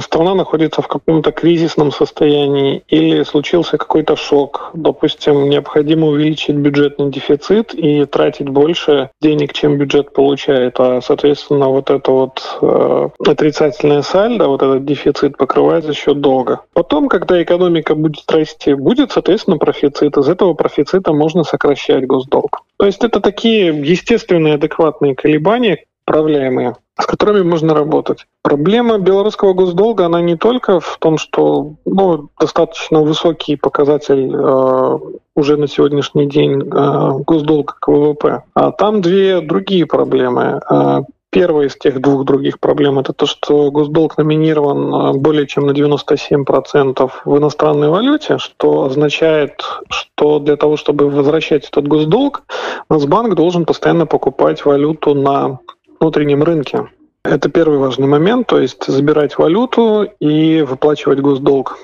страна 0.00 0.34
находится 0.34 0.80
в 0.80 0.86
каком-то 0.86 1.32
кризисном 1.32 1.90
состоянии 1.90 2.84
или 2.88 3.24
случился 3.24 3.78
какой-то 3.78 4.14
шок. 4.14 4.70
Допустим, 4.72 5.50
необходимо 5.50 6.06
увеличить 6.06 6.54
бюджетный 6.54 7.10
дефицит 7.10 7.74
и 7.74 8.04
тратить 8.06 8.48
больше 8.48 9.10
денег, 9.20 9.54
чем 9.54 9.76
бюджет 9.76 10.12
получает. 10.12 10.76
А, 10.78 11.00
соответственно, 11.02 11.68
вот 11.68 11.90
это 11.90 12.12
вот 12.12 12.58
э, 12.62 13.08
отрицательное 13.26 14.02
сальдо, 14.02 14.46
вот 14.46 14.62
этот 14.62 14.84
дефицит 14.84 15.36
покрывает 15.36 15.84
за 15.84 15.94
счет 15.94 16.20
долга. 16.20 16.60
Потом, 16.74 17.08
когда 17.08 17.39
экономика 17.42 17.94
будет 17.94 18.30
расти, 18.30 18.74
будет, 18.74 19.12
соответственно, 19.12 19.58
профицит. 19.58 20.16
Из 20.16 20.28
этого 20.28 20.54
профицита 20.54 21.12
можно 21.12 21.44
сокращать 21.44 22.06
госдолг. 22.06 22.62
То 22.76 22.86
есть 22.86 23.04
это 23.04 23.20
такие 23.20 23.68
естественные, 23.68 24.54
адекватные 24.54 25.14
колебания, 25.14 25.84
управляемые, 26.06 26.76
с 26.98 27.06
которыми 27.06 27.42
можно 27.42 27.74
работать. 27.74 28.26
Проблема 28.42 28.98
белорусского 28.98 29.52
госдолга, 29.52 30.06
она 30.06 30.20
не 30.20 30.36
только 30.36 30.80
в 30.80 30.98
том, 30.98 31.18
что 31.18 31.74
ну, 31.84 32.28
достаточно 32.38 33.00
высокий 33.00 33.56
показатель 33.56 34.34
э, 34.34 34.98
уже 35.36 35.56
на 35.56 35.68
сегодняшний 35.68 36.26
день 36.26 36.62
э, 36.62 37.10
госдолга 37.26 37.74
к 37.78 37.88
ВВП, 37.88 38.42
а 38.54 38.72
там 38.72 39.00
две 39.00 39.40
другие 39.40 39.86
проблемы. 39.86 40.60
Э, 40.68 41.02
Первая 41.32 41.68
из 41.68 41.76
тех 41.76 42.00
двух 42.00 42.24
других 42.24 42.58
проблем– 42.58 42.98
это 43.00 43.12
то, 43.12 43.24
что 43.24 43.70
госдолг 43.70 44.18
номинирован 44.18 44.94
а, 44.94 45.12
более 45.12 45.46
чем 45.46 45.66
на 45.66 45.70
97% 45.70 47.10
в 47.24 47.38
иностранной 47.38 47.88
валюте, 47.88 48.38
что 48.38 48.84
означает, 48.84 49.62
что 49.90 50.40
для 50.40 50.56
того, 50.56 50.76
чтобы 50.76 51.08
возвращать 51.08 51.68
этот 51.68 51.86
госдолг, 51.86 52.42
Нацбанк 52.88 53.36
должен 53.36 53.64
постоянно 53.64 54.06
покупать 54.06 54.64
валюту 54.64 55.14
на 55.14 55.60
внутреннем 56.00 56.42
рынке. 56.42 56.88
Это 57.24 57.48
первый 57.48 57.78
важный 57.78 58.08
момент, 58.08 58.48
то 58.48 58.58
есть 58.58 58.84
забирать 58.86 59.38
валюту 59.38 60.08
и 60.18 60.62
выплачивать 60.62 61.20
госдолг. 61.20 61.78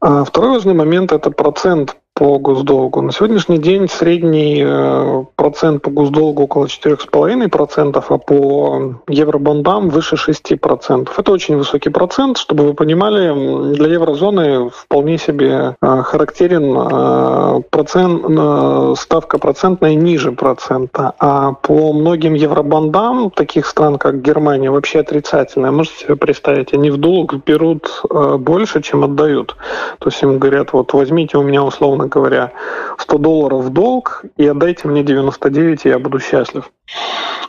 А 0.00 0.24
второй 0.24 0.54
важный 0.54 0.74
момент– 0.74 1.12
это 1.12 1.30
процент 1.30 1.96
по 2.18 2.36
госдолгу. 2.40 3.00
На 3.00 3.12
сегодняшний 3.12 3.58
день 3.58 3.88
средний 3.88 4.64
э, 4.66 5.24
процент 5.36 5.82
по 5.82 5.90
госдолгу 5.90 6.42
около 6.42 6.64
4,5%, 6.64 8.04
а 8.08 8.18
по 8.18 8.94
евробандам 9.08 9.88
выше 9.88 10.16
6%. 10.16 11.08
Это 11.16 11.32
очень 11.32 11.56
высокий 11.56 11.90
процент. 11.90 12.38
Чтобы 12.38 12.64
вы 12.64 12.74
понимали, 12.74 13.72
для 13.72 13.86
еврозоны 13.86 14.68
вполне 14.68 15.16
себе 15.16 15.76
э, 15.80 16.02
характерен 16.02 16.76
э, 16.76 17.62
процент, 17.70 18.98
ставка 18.98 19.38
процентная 19.38 19.94
ниже 19.94 20.32
процента. 20.32 21.12
А 21.20 21.52
по 21.52 21.92
многим 21.92 22.34
евробандам, 22.34 23.30
таких 23.30 23.64
стран, 23.64 23.96
как 23.96 24.22
Германия, 24.22 24.72
вообще 24.72 25.00
отрицательная. 25.00 25.70
Можете 25.70 25.98
себе 25.98 26.16
представить, 26.16 26.74
они 26.74 26.90
в 26.90 26.96
долг 26.96 27.36
берут 27.46 28.02
больше, 28.38 28.82
чем 28.82 29.04
отдают. 29.04 29.54
То 30.00 30.08
есть 30.08 30.20
им 30.22 30.40
говорят, 30.40 30.72
вот 30.72 30.92
возьмите 30.92 31.38
у 31.38 31.42
меня 31.42 31.62
условно 31.62 32.07
говоря, 32.08 32.52
100 32.98 33.18
долларов 33.18 33.64
в 33.64 33.70
долг 33.70 34.24
и 34.36 34.46
отдайте 34.46 34.88
мне 34.88 35.02
99, 35.02 35.86
и 35.86 35.88
я 35.88 35.98
буду 35.98 36.18
счастлив. 36.18 36.70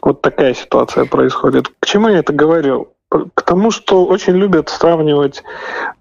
Вот 0.01 0.21
такая 0.21 0.53
ситуация 0.53 1.05
происходит. 1.05 1.69
К 1.79 1.85
чему 1.85 2.09
я 2.09 2.19
это 2.19 2.33
говорил? 2.33 2.89
К 3.09 3.41
тому, 3.41 3.71
что 3.71 4.05
очень 4.05 4.33
любят 4.33 4.69
сравнивать 4.69 5.43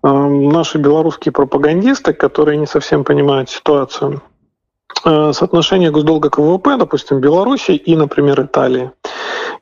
э, 0.02 0.08
наши 0.08 0.76
белорусские 0.76 1.32
пропагандисты, 1.32 2.12
которые 2.12 2.58
не 2.58 2.66
совсем 2.66 3.02
понимают 3.02 3.48
ситуацию, 3.48 4.20
э, 5.06 5.32
соотношение 5.32 5.90
госдолга 5.90 6.28
к 6.28 6.38
ВВП, 6.38 6.76
допустим, 6.76 7.20
Беларуси 7.20 7.70
и, 7.70 7.96
например, 7.96 8.42
Италии. 8.42 8.90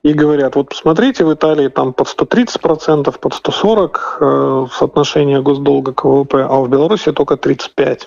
И 0.03 0.13
говорят, 0.13 0.57
вот 0.57 0.71
посмотрите, 0.71 1.25
в 1.25 1.33
Италии 1.33 1.69
там 1.69 1.93
под 1.93 2.09
130%, 2.09 3.19
под 3.19 3.33
140% 3.33 3.91
э, 4.21 4.67
соотношение 4.73 5.41
госдолга 5.41 5.93
к 5.93 6.05
ВВП, 6.05 6.47
а 6.49 6.61
в 6.61 6.69
Беларуси 6.69 7.13
только 7.13 7.35
35%. 7.35 8.07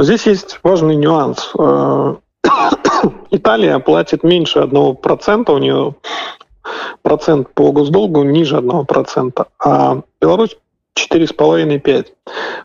Но 0.00 0.04
здесь 0.04 0.26
есть 0.26 0.60
важный 0.62 0.96
нюанс. 0.96 1.52
Э, 1.58 2.14
Италия 3.30 3.78
платит 3.80 4.24
меньше 4.24 4.60
1%, 4.60 5.52
у 5.52 5.58
нее 5.58 5.94
процент 7.02 7.52
по 7.52 7.70
госдолгу 7.70 8.22
ниже 8.22 8.56
1%, 8.56 9.46
а 9.62 10.00
Беларусь 10.18 10.56
4,5-5. 10.98 12.06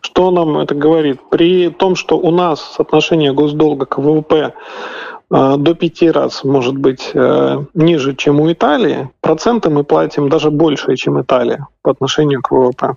Что 0.00 0.30
нам 0.30 0.56
это 0.56 0.74
говорит? 0.74 1.20
При 1.28 1.68
том, 1.68 1.94
что 1.94 2.16
у 2.16 2.30
нас 2.30 2.62
соотношение 2.74 3.34
госдолга 3.34 3.84
к 3.84 3.98
ВВП 3.98 4.54
э, 5.30 5.54
до 5.58 5.74
пяти 5.74 6.10
раз 6.10 6.42
может 6.42 6.78
быть 6.78 7.10
э, 7.12 7.64
ниже, 7.74 8.16
чем 8.16 8.40
у 8.40 8.50
Италии, 8.50 9.10
проценты 9.20 9.68
мы 9.68 9.84
платим 9.84 10.30
даже 10.30 10.50
больше, 10.50 10.96
чем 10.96 11.20
Италия 11.20 11.66
по 11.82 11.90
отношению 11.90 12.40
к 12.40 12.50
ВВП. 12.50 12.96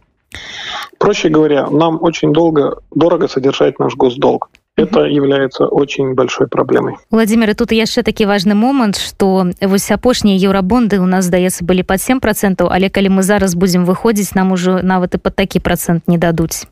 Проще 0.98 1.28
говоря, 1.28 1.68
нам 1.70 1.98
очень 2.00 2.32
долго, 2.32 2.78
дорого 2.94 3.28
содержать 3.28 3.78
наш 3.78 3.94
госдолг. 3.94 4.48
Это 4.76 5.02
является 5.02 5.66
очень 5.66 6.14
большой 6.14 6.48
проблемой. 6.48 6.96
Владимир, 7.10 7.54
тут 7.54 7.70
яшчэ 7.70 8.02
такі 8.02 8.26
важны 8.26 8.54
момант, 8.54 8.98
што 8.98 9.46
вось 9.62 9.90
апошнія 9.90 10.34
еўрабонды 10.34 10.98
у 10.98 11.06
нас 11.06 11.26
здаецца 11.26 11.62
былі 11.64 11.86
под 11.86 12.02
7 12.02 12.18
процентаў, 12.18 12.74
але 12.74 12.90
калі 12.90 13.08
мы 13.14 13.22
зараз 13.22 13.54
будзем 13.54 13.86
выходзіць, 13.86 14.34
нам 14.34 14.50
ужо 14.50 14.82
нават 14.82 15.14
і 15.14 15.18
под 15.18 15.36
такі 15.36 15.60
процент 15.60 16.08
не 16.08 16.18
дадуць. 16.18 16.66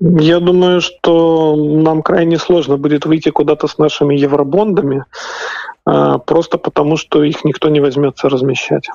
Я 0.00 0.40
думаю, 0.40 0.80
что 0.80 1.54
нам 1.56 2.02
крайне 2.02 2.38
сложно 2.38 2.76
будет 2.76 3.06
выйти 3.06 3.30
куда-то 3.30 3.68
с 3.68 3.78
нашими 3.78 4.16
евробондами. 4.16 5.04
Просто 5.83 6.57
потому 6.57 6.97
что 6.97 7.23
их 7.23 7.43
никто 7.43 7.69
не 7.69 7.79
возьмется 7.79 8.29
размещать. 8.29 8.87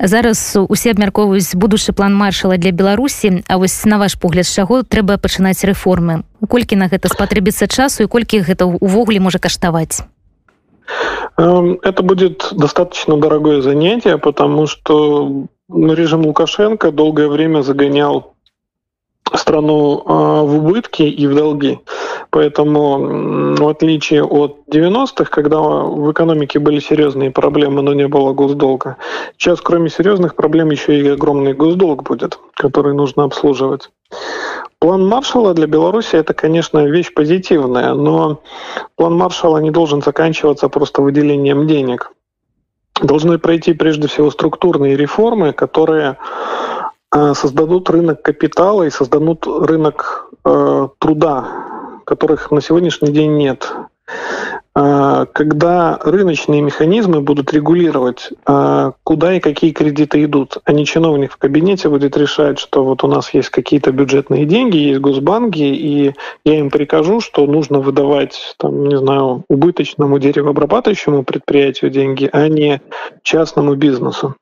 Зараз 0.00 0.56
усе 0.68 0.90
абмяркоўваюць 0.90 1.54
будучы 1.54 1.92
план 1.92 2.14
маршала 2.14 2.56
для 2.56 2.70
беларусі 2.70 3.42
А 3.48 3.56
вось 3.56 3.84
на 3.84 3.98
ваш 3.98 4.14
погляд 4.14 4.46
чаго 4.46 4.82
трэба 4.82 5.18
пачынаць 5.18 5.64
рэформы? 5.64 6.22
Колькі 6.48 6.76
на 6.76 6.88
гэта 6.88 7.08
спатрэбіцца 7.08 7.66
часу 7.66 8.04
і 8.04 8.06
колькі 8.06 8.40
гэта 8.40 8.64
увогуле 8.66 9.20
можа 9.20 9.38
каштаваць? 9.38 10.04
Это 11.36 12.02
будет 12.02 12.48
достаточно 12.52 13.16
дорогое 13.16 13.60
занятие 13.62 14.18
потому 14.18 14.66
что 14.66 15.46
режим 15.68 16.26
лукашенко 16.26 16.92
долгое 16.92 17.28
время 17.28 17.62
загонял 17.62 18.35
страну 19.34 20.02
в 20.04 20.56
убытки 20.56 21.02
и 21.02 21.26
в 21.26 21.34
долги 21.34 21.80
Поэтому, 22.30 23.56
в 23.56 23.68
отличие 23.68 24.22
от 24.22 24.58
90-х, 24.70 25.24
когда 25.30 25.58
в 25.58 26.12
экономике 26.12 26.58
были 26.58 26.80
серьезные 26.80 27.30
проблемы, 27.30 27.82
но 27.82 27.94
не 27.94 28.08
было 28.08 28.32
госдолга, 28.32 28.96
сейчас 29.38 29.60
кроме 29.60 29.88
серьезных 29.88 30.34
проблем 30.34 30.70
еще 30.70 30.98
и 30.98 31.08
огромный 31.08 31.54
госдолг 31.54 32.02
будет, 32.02 32.38
который 32.54 32.94
нужно 32.94 33.24
обслуживать. 33.24 33.90
План 34.78 35.06
Маршала 35.06 35.54
для 35.54 35.66
Беларуси 35.66 36.16
это, 36.16 36.34
конечно, 36.34 36.84
вещь 36.84 37.14
позитивная, 37.14 37.94
но 37.94 38.42
план 38.96 39.14
Маршала 39.14 39.58
не 39.58 39.70
должен 39.70 40.02
заканчиваться 40.02 40.68
просто 40.68 41.02
выделением 41.02 41.66
денег. 41.66 42.12
Должны 43.00 43.38
пройти 43.38 43.72
прежде 43.72 44.08
всего 44.08 44.30
структурные 44.30 44.96
реформы, 44.96 45.52
которые 45.52 46.18
создадут 47.12 47.88
рынок 47.90 48.22
капитала 48.22 48.82
и 48.82 48.90
создадут 48.90 49.46
рынок 49.46 50.30
э, 50.44 50.88
труда 50.98 51.66
которых 52.06 52.50
на 52.52 52.62
сегодняшний 52.62 53.10
день 53.10 53.36
нет. 53.36 53.70
А, 54.74 55.26
когда 55.26 55.98
рыночные 56.04 56.62
механизмы 56.62 57.20
будут 57.20 57.52
регулировать, 57.52 58.30
а, 58.46 58.92
куда 59.02 59.34
и 59.34 59.40
какие 59.40 59.72
кредиты 59.72 60.22
идут, 60.22 60.58
а 60.64 60.72
не 60.72 60.86
чиновник 60.86 61.32
в 61.32 61.36
кабинете 61.36 61.88
будет 61.88 62.16
решать, 62.16 62.60
что 62.60 62.84
вот 62.84 63.02
у 63.02 63.08
нас 63.08 63.34
есть 63.34 63.48
какие-то 63.50 63.90
бюджетные 63.90 64.44
деньги, 64.44 64.76
есть 64.76 65.00
госбанки, 65.00 65.62
и 65.62 66.14
я 66.44 66.58
им 66.58 66.70
прикажу, 66.70 67.20
что 67.20 67.44
нужно 67.46 67.80
выдавать, 67.80 68.54
там, 68.58 68.86
не 68.86 68.96
знаю, 68.96 69.44
убыточному 69.48 70.18
деревообрабатывающему 70.20 71.24
предприятию 71.24 71.90
деньги, 71.90 72.28
а 72.32 72.46
не 72.48 72.80
частному 73.24 73.74
бизнесу. 73.74 74.36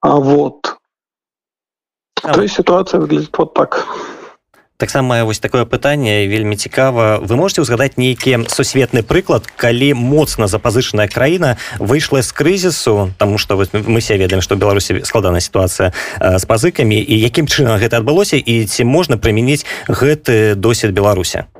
А 0.00 0.16
вот. 0.16 0.76
А 2.22 2.34
То 2.34 2.42
есть 2.42 2.54
ситуация 2.54 3.00
выглядит 3.00 3.36
вот 3.36 3.54
так. 3.54 3.86
таксама 4.78 5.24
вось 5.24 5.40
такое 5.40 5.64
пытанне 5.64 6.28
вельмі 6.28 6.56
цікава 6.56 7.18
вы 7.18 7.36
можете 7.36 7.62
узгадаць 7.62 7.98
нейкі 7.98 8.46
сусветны 8.46 9.02
прыклад 9.02 9.42
калі 9.58 9.94
моцна 9.94 10.46
запазычаная 10.46 11.08
краіна 11.08 11.58
выйшла 11.78 12.22
з 12.22 12.30
крызісу 12.30 13.10
тому 13.18 13.38
что 13.38 13.58
мы 13.58 13.98
все 13.98 14.16
ведаем 14.16 14.40
что 14.40 14.54
беларусі 14.54 15.02
складаная 15.02 15.40
ситуация 15.40 15.92
з 16.22 16.44
пазыкамі 16.46 16.94
і 16.94 17.18
якім 17.18 17.50
чынам 17.50 17.82
гэта 17.82 17.98
адбылося 17.98 18.38
і 18.38 18.66
ці 18.66 18.84
можна 18.84 19.18
прымяніць 19.18 19.66
гэты 19.88 20.54
досвед 20.54 20.94
беларуся 20.94 21.50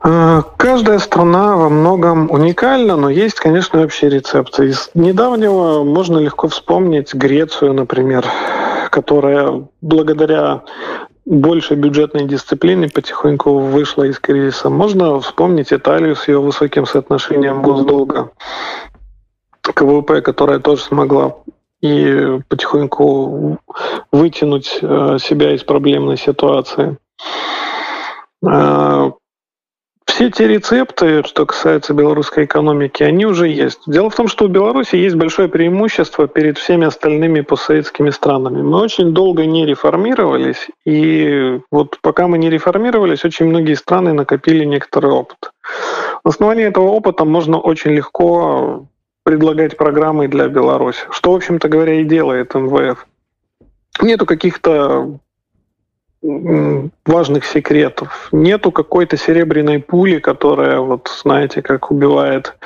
Каждая 0.00 0.98
страна 0.98 1.56
во 1.56 1.68
многом 1.68 2.30
уникальна, 2.30 2.96
но 2.96 3.10
есть, 3.10 3.38
конечно, 3.38 3.82
общие 3.82 4.10
рецепты. 4.10 4.68
Из 4.68 4.90
недавнего 4.94 5.84
можно 5.84 6.18
легко 6.18 6.48
вспомнить 6.48 7.14
Грецию, 7.14 7.74
например 7.74 8.24
которая 8.90 9.64
благодаря 9.80 10.62
большей 11.24 11.76
бюджетной 11.76 12.26
дисциплине 12.26 12.88
потихоньку 12.88 13.58
вышла 13.58 14.04
из 14.04 14.18
кризиса. 14.18 14.68
Можно 14.68 15.20
вспомнить 15.20 15.72
Италию 15.72 16.16
с 16.16 16.28
ее 16.28 16.40
высоким 16.40 16.86
соотношением 16.86 17.62
госдолга 17.62 18.32
к 19.62 19.80
ВВП, 19.80 20.20
которая 20.20 20.58
тоже 20.58 20.82
смогла 20.82 21.36
и 21.80 22.40
потихоньку 22.48 23.58
вытянуть 24.12 24.78
э, 24.82 25.18
себя 25.18 25.54
из 25.54 25.62
проблемной 25.62 26.18
ситуации. 26.18 26.98
Все 30.10 30.28
те 30.28 30.48
рецепты, 30.48 31.22
что 31.24 31.46
касается 31.46 31.94
белорусской 31.94 32.44
экономики, 32.44 33.04
они 33.04 33.26
уже 33.26 33.48
есть. 33.48 33.82
Дело 33.86 34.10
в 34.10 34.14
том, 34.16 34.26
что 34.26 34.46
у 34.46 34.48
Беларуси 34.48 34.96
есть 34.96 35.14
большое 35.14 35.48
преимущество 35.48 36.26
перед 36.26 36.58
всеми 36.58 36.84
остальными 36.84 37.42
постсоветскими 37.42 38.10
странами. 38.10 38.60
Мы 38.60 38.80
очень 38.80 39.12
долго 39.12 39.46
не 39.46 39.64
реформировались, 39.64 40.68
и 40.84 41.60
вот 41.70 41.98
пока 42.02 42.26
мы 42.26 42.38
не 42.38 42.50
реформировались, 42.50 43.24
очень 43.24 43.46
многие 43.46 43.74
страны 43.74 44.12
накопили 44.12 44.64
некоторый 44.64 45.12
опыт. 45.12 45.52
На 46.24 46.30
основании 46.30 46.66
этого 46.66 46.88
опыта 46.88 47.24
можно 47.24 47.58
очень 47.58 47.92
легко 47.92 48.86
предлагать 49.22 49.76
программы 49.76 50.26
для 50.26 50.48
Беларуси, 50.48 51.06
что, 51.12 51.32
в 51.32 51.36
общем-то 51.36 51.68
говоря, 51.68 52.00
и 52.00 52.04
делает 52.04 52.54
МВФ. 52.54 53.06
Нету 54.02 54.26
каких-то 54.26 55.20
важных 56.22 57.44
секретов. 57.44 58.28
Нету 58.32 58.72
какой-то 58.72 59.16
серебряной 59.16 59.78
пули, 59.78 60.18
которая, 60.18 60.80
вот 60.80 61.08
знаете, 61.22 61.62
как 61.62 61.90
убивает 61.90 62.56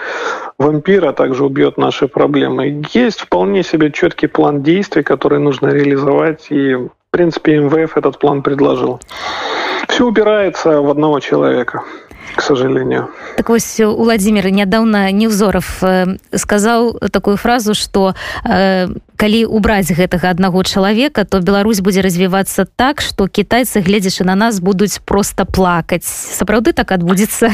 вампира, 0.59 1.13
также 1.13 1.45
убьет 1.45 1.79
наши 1.79 2.09
проблемы. 2.09 2.83
Есть 2.93 3.21
вполне 3.21 3.63
себе 3.63 3.93
четкий 3.93 4.27
план 4.27 4.63
действий, 4.63 5.03
который 5.03 5.39
нужно 5.39 5.69
реализовать, 5.69 6.47
и, 6.51 6.75
в 6.75 6.91
принципе, 7.11 7.59
МВФ 7.59 7.97
этот 7.97 8.19
план 8.19 8.43
предложил. 8.43 9.01
Все 9.89 10.07
упирается 10.07 10.81
в 10.81 10.91
одного 10.91 11.21
человека 11.21 11.85
к 12.36 12.42
сожалению. 12.42 13.10
Так 13.38 13.50
вось 13.50 13.80
Владимир 13.80 14.50
нядаўна 14.52 15.12
Невзоров 15.12 15.84
э, 15.84 16.18
сказаў 16.32 17.00
такую 17.12 17.38
фразу, 17.38 17.74
што 17.74 18.14
э, 18.46 18.88
калі 19.16 19.46
убраць 19.46 19.92
гэтага 19.92 20.30
аднаго 20.30 20.64
чалавека, 20.64 21.26
то 21.26 21.40
Беларусь 21.40 21.82
будзе 21.82 22.02
развівацца 22.02 22.66
так, 22.66 23.02
што 23.02 23.28
кітайцы, 23.28 23.82
гледзячы 23.82 24.24
на 24.24 24.36
нас 24.36 24.60
будуць 24.60 25.00
просто 25.00 25.46
плакаць. 25.46 26.06
Сапраўды 26.06 26.74
так 26.74 26.92
адбудзецца. 26.92 27.52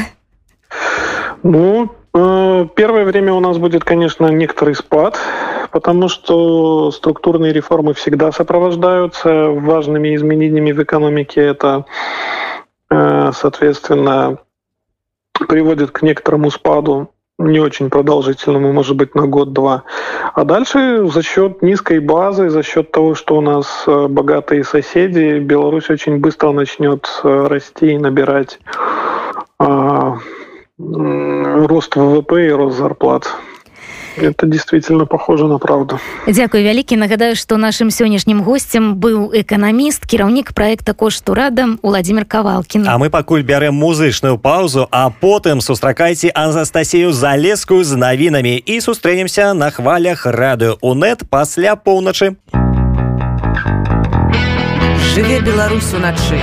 Ну, 1.42 1.90
э, 2.14 2.66
первое 2.74 3.04
время 3.04 3.32
у 3.32 3.40
нас 3.40 3.58
будет, 3.58 3.84
конечно, 3.84 4.26
некоторый 4.26 4.74
спад, 4.74 5.18
потому 5.72 6.08
что 6.08 6.90
структурные 6.90 7.52
реформы 7.52 7.94
всегда 7.94 8.32
сопровождаются 8.32 9.50
важными 9.50 10.14
изменениями 10.14 10.72
в 10.72 10.82
экономике. 10.82 11.40
Это, 11.40 11.84
э, 12.90 13.30
соответственно, 13.34 14.38
приводит 15.47 15.91
к 15.91 16.01
некоторому 16.01 16.51
спаду 16.51 17.09
не 17.37 17.59
очень 17.59 17.89
продолжительному, 17.89 18.71
может 18.71 18.95
быть, 18.95 19.15
на 19.15 19.27
год-два. 19.27 19.83
А 20.33 20.43
дальше 20.43 21.07
за 21.07 21.23
счет 21.23 21.61
низкой 21.61 21.99
базы, 21.99 22.49
за 22.49 22.63
счет 22.63 22.91
того, 22.91 23.15
что 23.15 23.37
у 23.37 23.41
нас 23.41 23.83
э, 23.87 24.07
богатые 24.07 24.63
соседи, 24.63 25.39
Беларусь 25.39 25.89
очень 25.89 26.19
быстро 26.19 26.51
начнет 26.51 27.07
э, 27.23 27.47
расти 27.47 27.93
и 27.93 27.97
набирать 27.97 28.59
э, 29.59 30.13
рост 30.77 31.95
ВВП 31.95 32.45
и 32.45 32.51
рост 32.51 32.77
зарплат. 32.77 33.35
Это 34.16 34.46
действительно 34.46 35.06
похоже 35.06 35.44
на 35.44 35.58
правду. 35.58 35.98
Дякую 36.26 36.64
вялікі 36.64 36.96
нагадаю 36.96 37.36
што 37.36 37.56
нашым 37.60 37.92
сённяшнім 37.92 38.40
госцем 38.42 38.96
быў 38.96 39.30
эканаміст 39.36 40.06
кіраўнік 40.08 40.52
проекта 40.52 40.94
кошту 40.94 41.34
рада 41.34 41.76
владимир 41.82 42.24
кавалкин 42.24 42.88
А 42.88 42.96
мы 42.98 43.10
пакуль 43.10 43.42
бярем 43.42 43.74
музычную 43.74 44.38
паузу 44.38 44.88
а 44.90 45.10
потым 45.10 45.60
сустракайце 45.60 46.32
анастасію 46.34 47.12
залескую 47.12 47.84
з 47.84 47.96
навінамі 47.96 48.56
і 48.56 48.80
сустрэнемся 48.80 49.52
на 49.52 49.70
хвалях 49.70 50.26
радыё 50.26 50.78
унет 50.80 51.28
пасля 51.28 51.76
поўначы 51.76 52.36
жыве 55.14 55.40
беларус 55.40 55.92
уначы 55.92 56.40